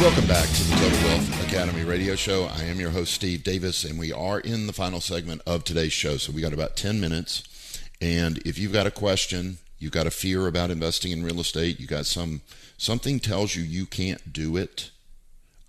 Welcome 0.00 0.28
back 0.28 0.48
to 0.48 0.62
the 0.62 0.76
Total 0.76 1.08
Wealth 1.08 1.48
Academy 1.48 1.82
radio 1.82 2.14
show. 2.14 2.44
I 2.44 2.62
am 2.62 2.78
your 2.78 2.90
host, 2.90 3.12
Steve 3.12 3.42
Davis, 3.42 3.82
and 3.82 3.98
we 3.98 4.12
are 4.12 4.38
in 4.38 4.68
the 4.68 4.72
final 4.72 5.00
segment 5.00 5.42
of 5.44 5.64
today's 5.64 5.92
show. 5.92 6.18
So 6.18 6.30
we 6.30 6.40
got 6.40 6.52
about 6.52 6.76
10 6.76 7.00
minutes. 7.00 7.82
And 8.00 8.38
if 8.46 8.58
you've 8.58 8.72
got 8.72 8.86
a 8.86 8.92
question, 8.92 9.58
you've 9.80 9.90
got 9.90 10.06
a 10.06 10.12
fear 10.12 10.46
about 10.46 10.70
investing 10.70 11.10
in 11.10 11.24
real 11.24 11.40
estate, 11.40 11.80
you 11.80 11.88
got 11.88 12.06
some 12.06 12.42
something 12.76 13.18
tells 13.18 13.56
you 13.56 13.64
you 13.64 13.86
can't 13.86 14.32
do 14.32 14.56
it, 14.56 14.92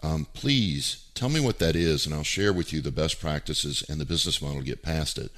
um, 0.03 0.27
please 0.35 1.07
tell 1.15 1.29
me 1.29 1.39
what 1.39 1.57
that 1.57 1.75
is, 1.75 2.05
and 2.05 2.13
I'll 2.13 2.23
share 2.23 2.53
with 2.53 2.71
you 2.71 2.81
the 2.81 2.91
best 2.91 3.19
practices 3.19 3.83
and 3.89 3.99
the 3.99 4.05
business 4.05 4.43
model 4.43 4.59
to 4.59 4.63
get 4.63 4.83
past 4.83 5.17
it. 5.17 5.31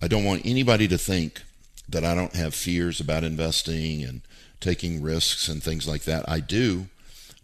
I 0.00 0.06
don't 0.06 0.24
want 0.24 0.46
anybody 0.46 0.86
to 0.86 0.96
think 0.96 1.42
that 1.88 2.04
I 2.04 2.14
don't 2.14 2.36
have 2.36 2.54
fears 2.54 3.00
about 3.00 3.24
investing 3.24 4.04
and 4.04 4.20
taking 4.60 5.02
risks 5.02 5.48
and 5.48 5.60
things 5.60 5.88
like 5.88 6.04
that. 6.04 6.24
I 6.28 6.38
do 6.38 6.86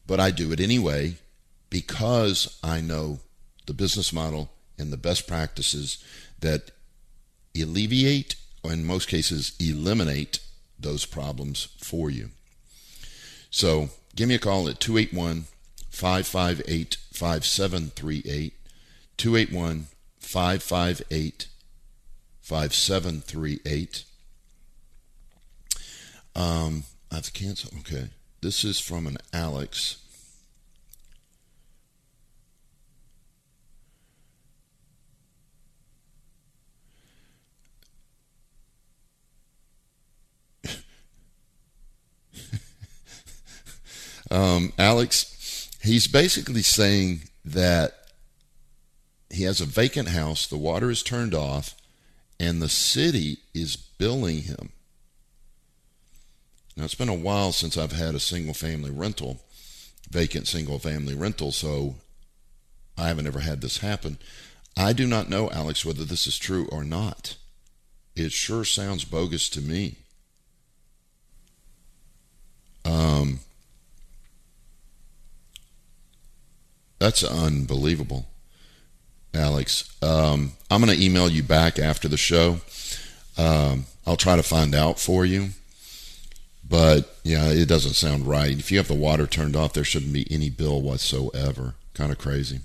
but 0.09 0.19
I 0.19 0.33
do 0.33 0.51
it 0.51 0.59
anyway 0.59 1.15
because 1.71 2.59
I 2.65 2.81
know 2.81 3.21
the 3.67 3.75
business 3.75 4.13
model 4.13 4.51
and 4.79 4.91
the 4.91 4.97
best 4.97 5.29
practices 5.29 6.03
that 6.41 6.71
alleviate, 7.55 8.35
or 8.65 8.73
in 8.73 8.85
most 8.85 9.07
cases, 9.07 9.53
eliminate 9.61 10.41
those 10.81 11.05
problems 11.05 11.69
for 11.79 12.11
you. 12.11 12.31
So 13.51 13.91
give 14.17 14.29
me 14.29 14.35
a 14.35 14.39
call 14.39 14.69
at 14.69 14.81
281 14.81 15.45
558 15.91 16.97
5738. 17.13 18.55
281 19.19 19.87
558 20.19 21.47
5738. 22.41 24.05
Um, 26.35 26.85
I 27.11 27.17
have 27.17 27.25
to 27.25 27.33
cancel. 27.33 27.71
Okay. 27.81 28.09
This 28.41 28.63
is 28.63 28.79
from 28.79 29.09
an 29.09 29.19
Alex. 29.33 29.97
um, 44.31 44.73
Alex, 44.79 45.69
he's 45.83 46.07
basically 46.07 46.63
saying 46.63 47.23
that 47.45 47.95
he 49.31 49.43
has 49.43 49.61
a 49.61 49.67
vacant 49.67 50.11
house, 50.11 50.47
the 50.47 50.57
water 50.57 50.93
is 50.93 51.03
turned 51.03 51.35
off, 51.35 51.75
and 52.39 52.63
the 52.63 52.69
city 52.69 53.39
is 53.53 53.77
billing 53.77 54.43
him 54.43 54.71
now, 56.79 56.85
it's 56.85 56.95
been 56.95 57.09
a 57.09 57.15
while 57.15 57.51
since 57.51 57.77
I've 57.77 57.91
had 57.91 58.15
a 58.15 58.21
single 58.21 58.55
family 58.55 58.93
rental, 58.93 59.41
vacant 60.09 60.47
single 60.47 60.79
family 60.79 61.17
rental, 61.17 61.51
so 61.51 61.97
I 62.97 63.09
haven't 63.09 63.27
ever 63.27 63.41
had 63.41 63.61
this 63.61 63.79
happen. 63.79 64.17
I 64.77 64.93
do 64.93 65.05
not 65.05 65.29
know, 65.29 65.51
Alex, 65.51 65.85
whether 65.85 66.05
this 66.05 66.29
is 66.29 66.39
true 66.39 66.69
or 66.71 66.85
not. 66.85 67.37
It 68.15 68.31
sure 68.31 68.65
sounds 68.65 69.05
bogus 69.05 69.49
to 69.51 69.61
me. 69.61 69.97
Um, 72.85 73.41
that's 77.01 77.25
unbelievable, 77.25 78.29
Alex. 79.35 80.01
Um, 80.01 80.53
I'm 80.71 80.81
going 80.81 80.97
to 80.97 81.05
email 81.05 81.29
you 81.29 81.43
back 81.43 81.81
after 81.81 82.07
the 82.07 82.17
show. 82.17 82.61
Um, 83.37 83.87
I'll 84.07 84.17
try 84.17 84.37
to 84.37 84.45
find 84.45 84.77
out 84.77 85.01
for 85.01 85.27
you. 85.27 85.49
But 86.69 87.19
yeah, 87.23 87.47
it 87.49 87.67
doesn't 87.67 87.95
sound 87.95 88.27
right. 88.27 88.59
If 88.59 88.71
you 88.71 88.79
have 88.79 88.89
the 88.89 88.95
water 88.95 89.27
turned 89.27 89.57
off, 89.57 89.73
there 89.73 89.85
shouldn't 89.85 90.13
be 90.13 90.27
any 90.31 90.51
bill 90.51 90.83
whatsoever. 90.83 91.75
Kind 91.95 92.13
of 92.13 92.19
crazy. 92.19 92.61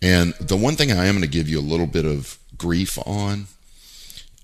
And 0.00 0.34
the 0.40 0.56
one 0.56 0.74
thing 0.74 0.90
I 0.90 1.06
am 1.06 1.14
going 1.14 1.22
to 1.22 1.28
give 1.28 1.48
you 1.48 1.60
a 1.60 1.62
little 1.62 1.86
bit 1.86 2.04
of 2.04 2.38
grief 2.56 2.98
on 3.06 3.46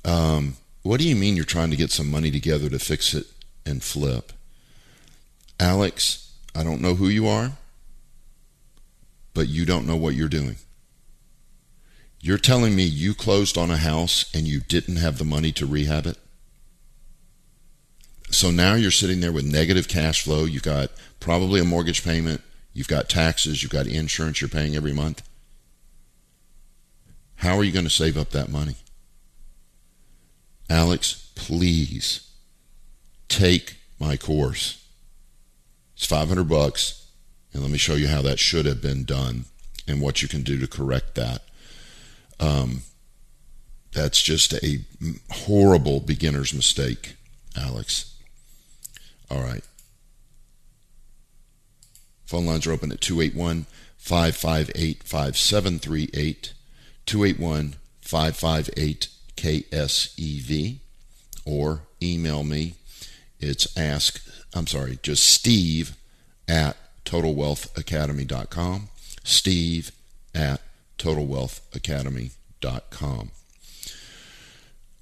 um, 0.04 0.56
what 0.82 1.00
do 1.00 1.08
you 1.08 1.16
mean 1.16 1.36
you're 1.36 1.44
trying 1.44 1.70
to 1.70 1.76
get 1.76 1.90
some 1.90 2.10
money 2.10 2.30
together 2.30 2.70
to 2.70 2.78
fix 2.78 3.14
it 3.14 3.26
and 3.66 3.82
flip? 3.82 4.32
Alex, 5.60 6.32
I 6.54 6.62
don't 6.62 6.80
know 6.80 6.94
who 6.94 7.08
you 7.08 7.26
are, 7.26 7.52
but 9.34 9.48
you 9.48 9.66
don't 9.66 9.86
know 9.86 9.96
what 9.96 10.14
you're 10.14 10.28
doing. 10.28 10.56
You're 12.20 12.38
telling 12.38 12.74
me 12.74 12.84
you 12.84 13.14
closed 13.14 13.58
on 13.58 13.70
a 13.70 13.76
house 13.76 14.30
and 14.34 14.46
you 14.46 14.60
didn't 14.60 14.96
have 14.96 15.18
the 15.18 15.24
money 15.24 15.52
to 15.52 15.66
rehab 15.66 16.06
it? 16.06 16.16
So 18.30 18.50
now 18.50 18.74
you're 18.74 18.90
sitting 18.90 19.20
there 19.20 19.32
with 19.32 19.44
negative 19.44 19.88
cash 19.88 20.22
flow. 20.22 20.44
You've 20.44 20.62
got 20.62 20.90
probably 21.20 21.60
a 21.60 21.64
mortgage 21.64 22.04
payment. 22.04 22.42
You've 22.72 22.88
got 22.88 23.08
taxes. 23.08 23.62
You've 23.62 23.72
got 23.72 23.86
insurance 23.86 24.40
you're 24.40 24.48
paying 24.48 24.76
every 24.76 24.92
month. 24.92 25.26
How 27.36 27.56
are 27.56 27.64
you 27.64 27.72
going 27.72 27.84
to 27.84 27.90
save 27.90 28.18
up 28.18 28.30
that 28.30 28.50
money? 28.50 28.76
Alex, 30.68 31.30
please 31.34 32.28
take 33.28 33.76
my 33.98 34.16
course. 34.16 34.84
It's 35.96 36.06
500 36.06 36.48
bucks 36.48 37.06
and 37.52 37.62
let 37.62 37.70
me 37.70 37.78
show 37.78 37.94
you 37.94 38.08
how 38.08 38.22
that 38.22 38.38
should 38.38 38.66
have 38.66 38.82
been 38.82 39.04
done 39.04 39.46
and 39.86 40.00
what 40.00 40.22
you 40.22 40.28
can 40.28 40.42
do 40.42 40.58
to 40.58 40.66
correct 40.66 41.14
that. 41.14 41.42
Um, 42.38 42.82
that's 43.92 44.22
just 44.22 44.52
a 44.62 44.80
horrible 45.30 46.00
beginner's 46.00 46.52
mistake, 46.52 47.16
Alex. 47.56 48.14
All 49.30 49.42
right. 49.42 49.62
Phone 52.26 52.46
lines 52.46 52.66
are 52.66 52.72
open 52.72 52.92
at 52.92 53.00
281 53.00 53.66
558 53.96 55.02
5738, 55.02 56.52
281 57.06 57.74
558 58.02 59.08
KSEV, 59.36 60.76
or 61.44 61.80
email 62.02 62.42
me. 62.44 62.74
It's 63.40 63.76
ask, 63.78 64.20
I'm 64.54 64.66
sorry, 64.66 64.98
just 65.02 65.24
steve 65.26 65.96
at 66.46 66.76
totalwealthacademy.com. 67.04 68.88
Steve 69.24 69.92
at 70.34 70.60
totalwealthacademy.com. 70.98 73.30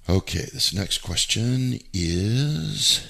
Okay, 0.09 0.45
this 0.53 0.73
next 0.73 0.99
question 0.99 1.81
is 1.93 3.05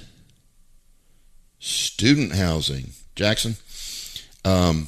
Student 1.68 2.32
housing. 2.32 2.92
Jackson, 3.14 3.58
um, 4.46 4.88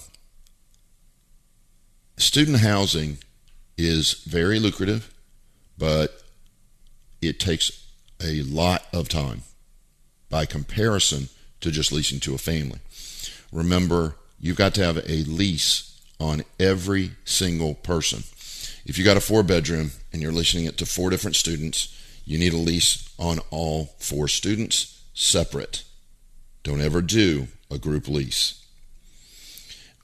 student 2.15 2.59
housing 2.59 3.17
is 3.77 4.23
very 4.25 4.59
lucrative, 4.59 5.13
but 5.77 6.23
it 7.21 7.37
takes 7.37 7.85
a 8.23 8.43
lot 8.43 8.85
of 8.93 9.09
time 9.09 9.41
by 10.29 10.45
comparison 10.45 11.27
to 11.59 11.69
just 11.69 11.91
leasing 11.91 12.21
to 12.21 12.33
a 12.33 12.37
family. 12.37 12.79
Remember, 13.51 14.15
you've 14.39 14.55
got 14.55 14.73
to 14.75 14.85
have 14.85 14.99
a 14.99 15.23
lease 15.23 15.99
on 16.17 16.45
every 16.61 17.11
single 17.25 17.73
person. 17.73 18.19
If 18.85 18.97
you 18.97 19.03
got 19.03 19.17
a 19.17 19.21
four 19.21 19.43
bedroom 19.43 19.91
and 20.13 20.21
you're 20.21 20.31
leasing 20.31 20.63
it 20.63 20.77
to 20.77 20.85
four 20.85 21.09
different 21.09 21.35
students, 21.35 21.93
you 22.23 22.37
need 22.37 22.53
a 22.53 22.57
lease 22.57 23.13
on 23.19 23.39
all 23.51 23.95
four 23.97 24.29
students 24.29 25.03
separate. 25.13 25.83
Don't 26.69 26.81
ever 26.81 27.01
do 27.01 27.47
a 27.71 27.79
group 27.79 28.07
lease. 28.07 28.63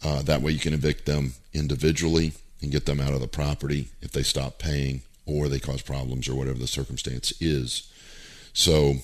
Uh, 0.03 0.23
that 0.23 0.41
way 0.41 0.51
you 0.51 0.57
can 0.57 0.73
evict 0.73 1.05
them 1.05 1.35
individually 1.53 2.31
and 2.59 2.71
get 2.71 2.87
them 2.87 2.99
out 2.99 3.13
of 3.13 3.21
the 3.21 3.27
property 3.27 3.89
if 4.01 4.09
they 4.09 4.23
stop 4.23 4.57
paying 4.57 5.03
or 5.27 5.47
they 5.47 5.59
cause 5.59 5.83
problems 5.83 6.27
or 6.27 6.33
whatever 6.33 6.57
the 6.57 6.65
circumstance 6.65 7.31
is. 7.39 7.87
So, 8.53 8.95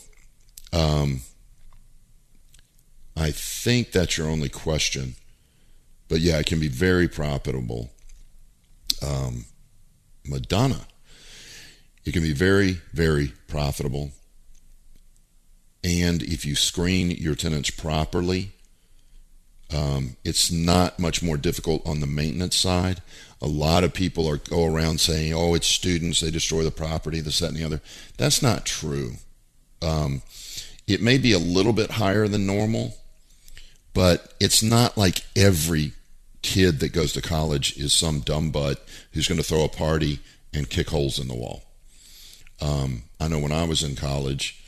um, 0.74 1.22
I 3.16 3.30
think 3.30 3.91
that's 3.91 4.18
your 4.18 4.28
only 4.28 4.49
question. 4.49 5.14
But 6.09 6.22
yeah, 6.22 6.39
it 6.39 6.47
can 6.47 6.59
be 6.59 6.68
very 6.68 7.07
profitable. 7.07 7.91
Um, 9.05 9.45
Madonna. 10.26 10.88
It 12.05 12.14
can 12.14 12.24
be 12.24 12.34
very, 12.34 12.82
very 12.91 13.34
profitable. 13.47 14.14
And 15.84 16.22
if 16.22 16.46
you 16.46 16.56
screen 16.56 17.12
your 17.12 17.36
tenants 17.36 17.72
properly, 17.72 18.52
um, 19.74 20.18
it's 20.24 20.52
not 20.52 21.00
much 21.00 21.24
more 21.24 21.38
difficult 21.38 21.86
on 21.88 22.00
the 22.00 22.08
maintenance 22.08 22.56
side. 22.56 23.02
A 23.42 23.48
lot 23.48 23.84
of 23.84 23.94
people 23.94 24.28
are 24.28 24.38
go 24.38 24.66
around 24.66 25.00
saying, 25.00 25.34
"Oh, 25.34 25.56
it's 25.56 25.68
students; 25.68 26.20
they 26.20 26.30
destroy 26.30 26.64
the 26.64 26.72
property, 26.72 27.22
this, 27.22 27.40
that, 27.40 27.50
and 27.50 27.58
the 27.58 27.64
other." 27.64 27.82
That's 28.18 28.42
not 28.42 28.66
true. 28.66 29.16
Um, 29.82 30.22
it 30.88 31.02
may 31.02 31.18
be 31.18 31.32
a 31.32 31.40
little 31.40 31.74
bit 31.74 31.92
higher 31.92 32.28
than 32.28 32.46
normal, 32.46 32.98
but 33.94 34.34
it's 34.40 34.62
not 34.62 34.98
like 34.98 35.24
every 35.36 35.94
kid 36.42 36.80
that 36.80 36.94
goes 36.94 37.14
to 37.14 37.22
college 37.22 37.78
is 37.78 37.94
some 37.94 38.20
dumb 38.20 38.52
butt 38.52 38.86
who's 39.14 39.28
going 39.28 39.38
to 39.38 39.44
throw 39.44 39.64
a 39.64 39.70
party 39.70 40.20
and 40.54 40.70
kick 40.70 40.90
holes 40.90 41.20
in 41.20 41.28
the 41.28 41.36
wall. 41.36 41.64
Um, 42.60 43.04
I 43.20 43.28
know 43.28 43.40
when 43.40 43.52
I 43.52 43.64
was 43.64 43.84
in 43.84 43.96
college, 43.96 44.62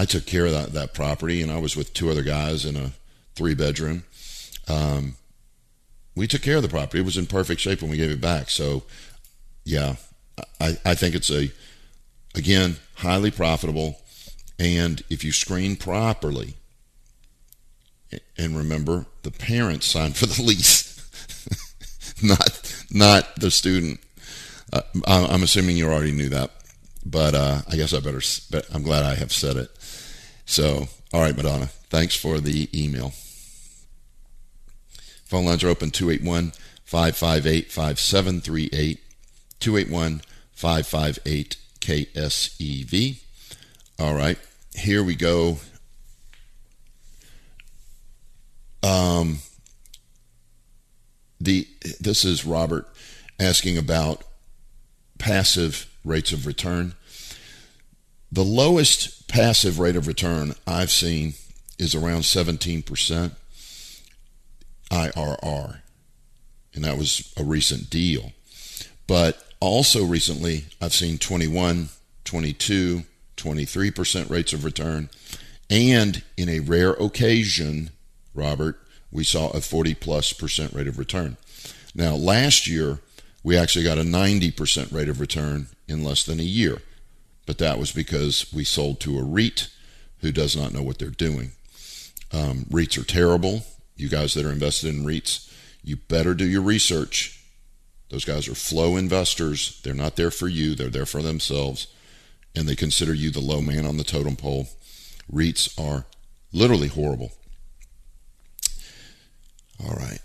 I 0.00 0.06
took 0.06 0.24
care 0.24 0.46
of 0.46 0.52
that, 0.52 0.72
that 0.72 0.94
property, 0.94 1.42
and 1.42 1.52
I 1.52 1.58
was 1.58 1.76
with 1.76 1.92
two 1.92 2.08
other 2.08 2.22
guys 2.22 2.64
in 2.64 2.74
a 2.74 2.92
three 3.34 3.54
bedroom. 3.54 4.04
Um, 4.66 5.16
we 6.16 6.26
took 6.26 6.40
care 6.40 6.56
of 6.56 6.62
the 6.62 6.70
property. 6.70 7.00
It 7.00 7.04
was 7.04 7.18
in 7.18 7.26
perfect 7.26 7.60
shape 7.60 7.82
when 7.82 7.90
we 7.90 7.98
gave 7.98 8.10
it 8.10 8.20
back. 8.20 8.48
So, 8.48 8.84
yeah, 9.62 9.96
I, 10.58 10.78
I 10.86 10.94
think 10.94 11.14
it's 11.14 11.30
a, 11.30 11.52
again, 12.34 12.76
highly 12.94 13.30
profitable. 13.30 14.00
And 14.58 15.02
if 15.10 15.22
you 15.22 15.32
screen 15.32 15.76
properly, 15.76 16.54
and 18.38 18.56
remember, 18.56 19.04
the 19.22 19.30
parents 19.30 19.84
signed 19.84 20.16
for 20.16 20.24
the 20.24 20.42
lease, 20.46 20.96
not 22.22 22.84
not 22.90 23.36
the 23.36 23.50
student. 23.50 24.00
Uh, 24.72 24.80
I'm 25.06 25.42
assuming 25.42 25.76
you 25.76 25.90
already 25.90 26.12
knew 26.12 26.30
that, 26.30 26.52
but 27.04 27.34
uh, 27.34 27.60
I 27.68 27.76
guess 27.76 27.92
I 27.92 28.00
better. 28.00 28.22
I'm 28.72 28.82
glad 28.82 29.04
I 29.04 29.14
have 29.16 29.30
said 29.30 29.58
it. 29.58 29.70
So, 30.50 30.88
all 31.12 31.20
right, 31.22 31.36
Madonna, 31.36 31.66
thanks 31.66 32.14
for 32.14 32.40
the 32.40 32.68
email. 32.74 33.12
Phone 35.24 35.44
lines 35.44 35.62
are 35.62 35.68
open 35.68 35.90
281 35.90 36.52
558 36.84 37.70
5738. 37.70 39.00
281 39.60 40.22
558 40.52 41.56
KSEV. 41.80 43.22
All 43.98 44.14
right, 44.14 44.38
here 44.74 45.04
we 45.04 45.14
go 45.14 45.58
Um, 48.82 49.38
the 51.40 51.66
this 52.00 52.24
is 52.24 52.44
Robert 52.44 52.88
asking 53.38 53.78
about 53.78 54.24
passive 55.18 55.90
rates 56.04 56.32
of 56.32 56.46
return. 56.46 56.94
The 58.32 58.44
lowest 58.44 59.19
passive 59.30 59.78
rate 59.78 59.96
of 59.96 60.06
return 60.06 60.54
I've 60.66 60.90
seen 60.90 61.34
is 61.78 61.94
around 61.94 62.22
17% 62.22 63.30
IRR. 64.90 65.80
And 66.74 66.84
that 66.84 66.98
was 66.98 67.32
a 67.36 67.44
recent 67.44 67.88
deal. 67.88 68.32
But 69.06 69.42
also 69.60 70.04
recently, 70.04 70.64
I've 70.80 70.92
seen 70.92 71.18
21, 71.18 71.88
22, 72.24 73.04
23% 73.36 74.30
rates 74.30 74.52
of 74.52 74.64
return. 74.64 75.08
And 75.68 76.22
in 76.36 76.48
a 76.48 76.60
rare 76.60 76.92
occasion, 76.92 77.90
Robert, 78.34 78.80
we 79.12 79.24
saw 79.24 79.50
a 79.50 79.60
40 79.60 79.94
plus 79.94 80.32
percent 80.32 80.72
rate 80.72 80.88
of 80.88 80.98
return. 80.98 81.36
Now, 81.94 82.14
last 82.14 82.66
year, 82.66 82.98
we 83.42 83.56
actually 83.56 83.84
got 83.84 83.98
a 83.98 84.02
90% 84.02 84.92
rate 84.92 85.08
of 85.08 85.20
return 85.20 85.68
in 85.88 86.04
less 86.04 86.24
than 86.24 86.40
a 86.40 86.44
year. 86.44 86.82
But 87.46 87.58
that 87.58 87.78
was 87.78 87.92
because 87.92 88.52
we 88.52 88.64
sold 88.64 89.00
to 89.00 89.18
a 89.18 89.24
REIT 89.24 89.68
who 90.20 90.32
does 90.32 90.56
not 90.56 90.72
know 90.72 90.82
what 90.82 90.98
they're 90.98 91.08
doing. 91.08 91.52
Um, 92.32 92.66
REITs 92.70 92.98
are 92.98 93.04
terrible. 93.04 93.64
You 93.96 94.08
guys 94.08 94.34
that 94.34 94.44
are 94.44 94.52
invested 94.52 94.94
in 94.94 95.04
REITs, 95.04 95.52
you 95.82 95.96
better 95.96 96.34
do 96.34 96.46
your 96.46 96.62
research. 96.62 97.42
Those 98.10 98.24
guys 98.24 98.48
are 98.48 98.54
flow 98.54 98.96
investors. 98.96 99.80
They're 99.82 99.94
not 99.94 100.16
there 100.16 100.30
for 100.30 100.48
you, 100.48 100.74
they're 100.74 100.88
there 100.88 101.06
for 101.06 101.22
themselves. 101.22 101.86
And 102.54 102.68
they 102.68 102.76
consider 102.76 103.14
you 103.14 103.30
the 103.30 103.40
low 103.40 103.60
man 103.60 103.86
on 103.86 103.96
the 103.96 104.04
totem 104.04 104.36
pole. 104.36 104.68
REITs 105.32 105.78
are 105.78 106.06
literally 106.52 106.88
horrible. 106.88 107.32
All 109.84 109.94
right. 109.94 110.20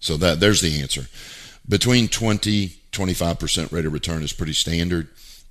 So 0.00 0.16
that 0.16 0.40
there's 0.40 0.60
the 0.60 0.80
answer. 0.80 1.06
Between 1.68 2.08
20 2.08 2.80
25% 2.94 3.72
rate 3.72 3.86
of 3.86 3.92
return 3.92 4.22
is 4.22 4.32
pretty 4.32 4.52
standard 4.52 5.08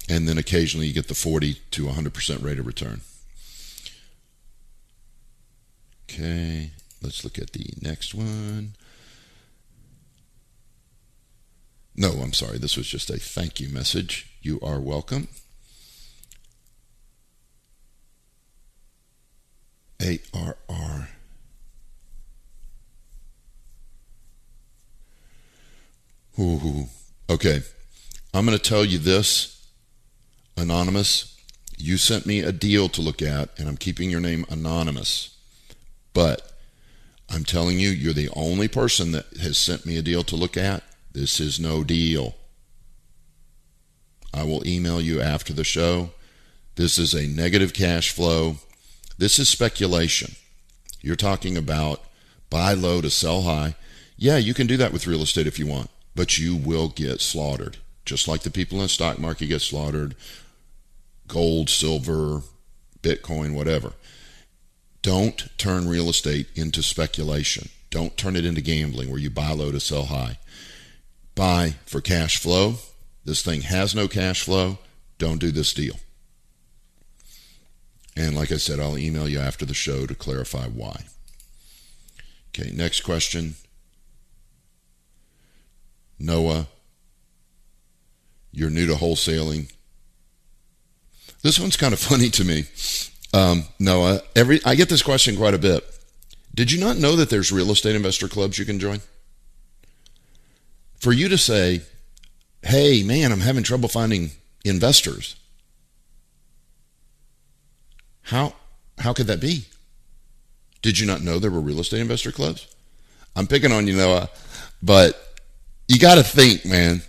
and 0.10 0.28
then 0.28 0.38
occasionally 0.38 0.88
you 0.88 0.94
get 0.94 1.08
the 1.08 1.16
40 1.16 1.56
to 1.72 1.86
100% 1.86 2.44
rate 2.44 2.60
of 2.60 2.68
return. 2.68 3.02
Okay, 6.10 6.72
let's 7.02 7.24
look 7.24 7.40
at 7.40 7.54
the 7.54 7.74
next 7.82 8.14
one. 8.14 8.74
No, 11.96 12.10
I'm 12.10 12.34
sorry. 12.34 12.58
This 12.58 12.76
was 12.76 12.88
just 12.88 13.10
a 13.10 13.18
thank 13.18 13.60
you 13.60 13.70
message. 13.70 14.32
You 14.42 14.60
are 14.62 14.80
welcome. 14.80 15.28
ARR 20.00 21.08
Ooh, 26.40 26.88
okay. 27.30 27.62
I'm 28.34 28.46
going 28.46 28.58
to 28.58 28.64
tell 28.64 28.84
you 28.84 28.98
this, 28.98 29.53
Anonymous. 30.58 31.38
You 31.78 31.98
sent 31.98 32.26
me 32.26 32.42
a 32.42 32.52
deal 32.52 32.90
to 32.90 33.02
look 33.02 33.22
at, 33.22 33.50
and 33.58 33.68
I'm 33.68 33.78
keeping 33.78 34.10
your 34.10 34.20
name 34.20 34.46
anonymous. 34.50 35.36
But 36.14 36.54
I'm 37.30 37.44
telling 37.44 37.80
you, 37.80 37.90
you're 37.90 38.14
the 38.14 38.30
only 38.36 38.68
person 38.68 39.12
that 39.12 39.26
has 39.42 39.58
sent 39.58 39.86
me 39.86 39.98
a 39.98 40.02
deal 40.02 40.24
to 40.24 40.36
look 40.36 40.56
at. 40.56 40.84
This 41.12 41.40
is 41.40 41.60
no 41.60 41.84
deal. 41.84 42.36
I 44.34 44.44
will 44.44 44.66
email 44.68 45.02
you 45.02 45.22
after 45.22 45.54
the 45.54 45.64
show. 45.64 46.12
This 46.76 46.98
is 46.98 47.14
a 47.14 47.28
negative 47.28 47.74
cash 47.74 48.12
flow. 48.12 48.58
This 49.18 49.38
is 49.40 49.50
speculation. 49.50 50.36
You're 51.02 51.16
talking 51.16 51.58
about 51.58 52.02
buy 52.50 52.74
low 52.74 53.02
to 53.02 53.10
sell 53.10 53.44
high. 53.44 53.76
Yeah, 54.16 54.38
you 54.38 54.54
can 54.54 54.68
do 54.68 54.78
that 54.78 54.94
with 54.94 55.08
real 55.08 55.22
estate 55.22 55.48
if 55.48 55.60
you 55.60 55.68
want 55.68 55.90
but 56.16 56.38
you 56.38 56.56
will 56.56 56.90
get 56.90 57.22
slaughtered. 57.22 57.78
Just 58.06 58.28
like 58.28 58.42
the 58.42 58.52
people 58.52 58.78
in 58.78 58.84
the 58.84 58.90
stock 58.90 59.20
market 59.20 59.48
get 59.48 59.62
slaughtered, 59.62 60.16
gold, 61.28 61.70
silver, 61.70 62.42
Bitcoin, 63.02 63.54
whatever. 63.54 63.94
Don't 65.02 65.50
turn 65.58 65.88
real 65.88 66.10
estate 66.10 66.48
into 66.56 66.82
speculation. 66.82 67.70
Don't 67.90 68.18
turn 68.18 68.36
it 68.36 68.46
into 68.46 68.62
gambling 68.62 69.10
where 69.10 69.20
you 69.20 69.30
buy 69.30 69.52
low 69.52 69.72
to 69.72 69.80
sell 69.80 70.06
high. 70.06 70.38
Buy 71.36 71.76
for 71.86 72.02
cash 72.02 72.38
flow. 72.38 72.76
This 73.26 73.42
thing 73.42 73.62
has 73.62 73.94
no 73.94 74.08
cash 74.08 74.42
flow. 74.44 74.80
Don't 75.18 75.40
do 75.40 75.52
this 75.52 75.74
deal. 75.74 75.96
And 78.16 78.36
like 78.36 78.52
I 78.52 78.58
said, 78.58 78.80
I'll 78.80 78.98
email 78.98 79.28
you 79.28 79.40
after 79.40 79.66
the 79.66 79.74
show 79.74 80.06
to 80.06 80.16
clarify 80.16 80.68
why. 80.68 81.06
Okay, 82.50 82.72
next 82.72 83.02
question. 83.02 83.56
Noah, 86.20 86.68
you're 88.54 88.70
new 88.70 88.88
to 88.88 88.94
wholesaling. 88.94 89.72
This 91.42 91.60
one's 91.60 91.76
kind 91.76 91.94
of 91.94 92.00
funny 92.00 92.30
to 92.30 92.46
me. 92.46 92.66
Um, 93.34 93.66
Noah, 93.80 94.22
every 94.36 94.64
I 94.64 94.76
get 94.76 94.90
this 94.90 95.02
question 95.02 95.36
quite 95.36 95.54
a 95.54 95.60
bit. 95.60 95.84
Did 96.56 96.72
you 96.72 96.80
not 96.80 96.98
know 96.98 97.16
that 97.16 97.30
there's 97.30 97.52
real 97.52 97.72
estate 97.72 97.96
investor 97.96 98.28
clubs 98.28 98.60
you 98.60 98.66
can 98.66 98.80
join? 98.80 99.02
For 101.00 101.12
you 101.12 101.28
to 101.30 101.38
say, 101.38 101.82
"Hey, 102.62 103.04
man, 103.04 103.32
I'm 103.32 103.42
having 103.42 103.64
trouble 103.64 103.90
finding 103.90 104.32
investors." 104.64 105.36
How 108.22 108.54
how 109.00 109.14
could 109.14 109.28
that 109.28 109.42
be? 109.42 109.66
Did 110.82 111.00
you 111.00 111.08
not 111.08 111.22
know 111.22 111.40
there 111.40 111.52
were 111.52 111.60
real 111.60 111.80
estate 111.80 112.02
investor 112.02 112.32
clubs? 112.32 112.68
I'm 113.36 113.48
picking 113.48 113.72
on 113.72 113.88
you, 113.88 113.96
Noah, 113.96 114.30
but 114.82 115.42
you 115.88 115.98
got 115.98 116.16
to 116.16 116.24
think, 116.24 116.66
man. 116.66 117.02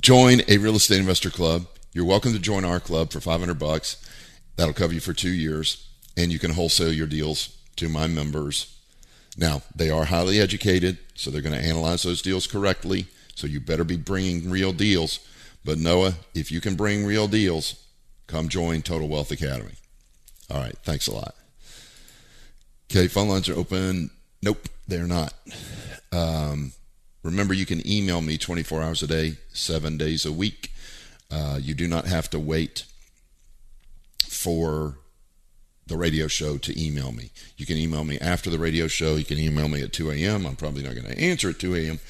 Join 0.00 0.42
a 0.46 0.58
real 0.58 0.76
estate 0.76 1.00
investor 1.00 1.30
club. 1.30 1.66
You're 1.92 2.04
welcome 2.04 2.32
to 2.32 2.38
join 2.38 2.64
our 2.64 2.78
club 2.78 3.10
for 3.10 3.20
500 3.20 3.58
bucks. 3.58 3.96
That'll 4.54 4.74
cover 4.74 4.92
you 4.92 5.00
for 5.00 5.12
two 5.12 5.30
years, 5.30 5.88
and 6.16 6.30
you 6.30 6.38
can 6.38 6.52
wholesale 6.52 6.92
your 6.92 7.08
deals 7.08 7.56
to 7.76 7.88
my 7.88 8.06
members. 8.06 8.78
Now, 9.36 9.62
they 9.74 9.90
are 9.90 10.04
highly 10.04 10.40
educated, 10.40 10.98
so 11.14 11.30
they're 11.30 11.42
going 11.42 11.58
to 11.58 11.66
analyze 11.66 12.04
those 12.04 12.22
deals 12.22 12.46
correctly. 12.46 13.06
So 13.34 13.46
you 13.48 13.60
better 13.60 13.82
be 13.82 13.96
bringing 13.96 14.48
real 14.50 14.72
deals. 14.72 15.18
But 15.64 15.78
Noah, 15.78 16.14
if 16.32 16.52
you 16.52 16.60
can 16.60 16.76
bring 16.76 17.04
real 17.04 17.26
deals, 17.26 17.84
come 18.28 18.48
join 18.48 18.82
Total 18.82 19.08
Wealth 19.08 19.32
Academy. 19.32 19.74
All 20.48 20.60
right, 20.60 20.76
thanks 20.84 21.08
a 21.08 21.14
lot. 21.14 21.34
Okay, 22.90 23.08
phone 23.08 23.28
lines 23.28 23.48
are 23.48 23.56
open. 23.56 24.10
Nope, 24.42 24.68
they're 24.86 25.08
not. 25.08 25.34
Um, 26.12 26.72
remember, 27.22 27.54
you 27.54 27.66
can 27.66 27.86
email 27.86 28.20
me 28.20 28.38
24 28.38 28.82
hours 28.82 29.02
a 29.02 29.06
day, 29.06 29.34
seven 29.52 29.96
days 29.96 30.24
a 30.24 30.32
week. 30.32 30.72
Uh, 31.30 31.58
you 31.60 31.74
do 31.74 31.86
not 31.86 32.06
have 32.06 32.30
to 32.30 32.38
wait 32.38 32.84
for 34.26 34.98
the 35.86 35.96
radio 35.96 36.28
show 36.28 36.58
to 36.58 36.80
email 36.80 37.12
me. 37.12 37.30
You 37.56 37.66
can 37.66 37.76
email 37.76 38.04
me 38.04 38.18
after 38.18 38.50
the 38.50 38.58
radio 38.58 38.88
show. 38.88 39.16
You 39.16 39.24
can 39.24 39.38
email 39.38 39.68
me 39.68 39.82
at 39.82 39.92
2 39.92 40.10
a.m. 40.10 40.46
I'm 40.46 40.56
probably 40.56 40.82
not 40.82 40.94
going 40.94 41.06
to 41.06 41.18
answer 41.18 41.50
at 41.50 41.58
2 41.58 41.74
a.m., 41.74 42.00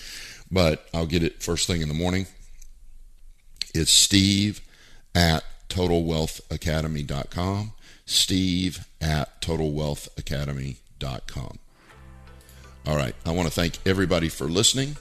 but 0.51 0.89
I'll 0.93 1.07
get 1.07 1.23
it 1.23 1.43
first 1.43 1.67
thing 1.67 1.83
in 1.83 1.89
the 1.89 1.95
morning. 1.95 2.27
It's 3.75 3.93
steve 3.93 4.61
at 5.15 5.45
totalwealthacademy.com. 5.69 7.73
Steve 8.07 8.87
at 9.01 9.41
totalwealthacademy.com. 9.43 11.59
All 12.89 12.97
right. 12.97 13.15
I 13.27 13.33
want 13.33 13.47
to 13.47 13.55
thank 13.55 13.79
everybody 13.85 14.31
for 14.31 14.47
listening. 14.47 14.97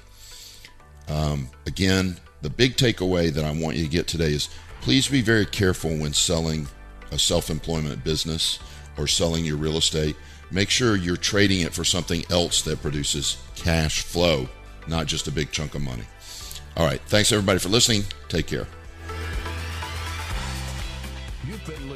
Um, 1.07 1.49
again, 1.65 2.17
the 2.41 2.49
big 2.49 2.75
takeaway 2.75 3.31
that 3.33 3.45
I 3.45 3.51
want 3.51 3.77
you 3.77 3.85
to 3.85 3.89
get 3.89 4.07
today 4.07 4.33
is 4.33 4.49
please 4.81 5.07
be 5.07 5.21
very 5.21 5.45
careful 5.45 5.91
when 5.91 6.11
selling 6.11 6.67
a 7.11 7.17
self 7.17 7.49
employment 7.49 8.03
business 8.03 8.59
or 8.97 9.07
selling 9.07 9.45
your 9.45 9.55
real 9.55 9.77
estate, 9.77 10.17
make 10.51 10.69
sure 10.69 10.97
you're 10.97 11.15
trading 11.15 11.61
it 11.61 11.73
for 11.73 11.85
something 11.85 12.25
else 12.29 12.61
that 12.63 12.81
produces 12.81 13.37
cash 13.55 14.01
flow, 14.01 14.49
not 14.89 15.05
just 15.05 15.29
a 15.29 15.31
big 15.31 15.51
chunk 15.53 15.73
of 15.73 15.81
money. 15.81 16.03
All 16.75 16.85
right. 16.85 16.99
Thanks, 17.07 17.31
everybody, 17.31 17.59
for 17.59 17.69
listening. 17.69 18.03
Take 18.27 18.47
care. 18.47 18.67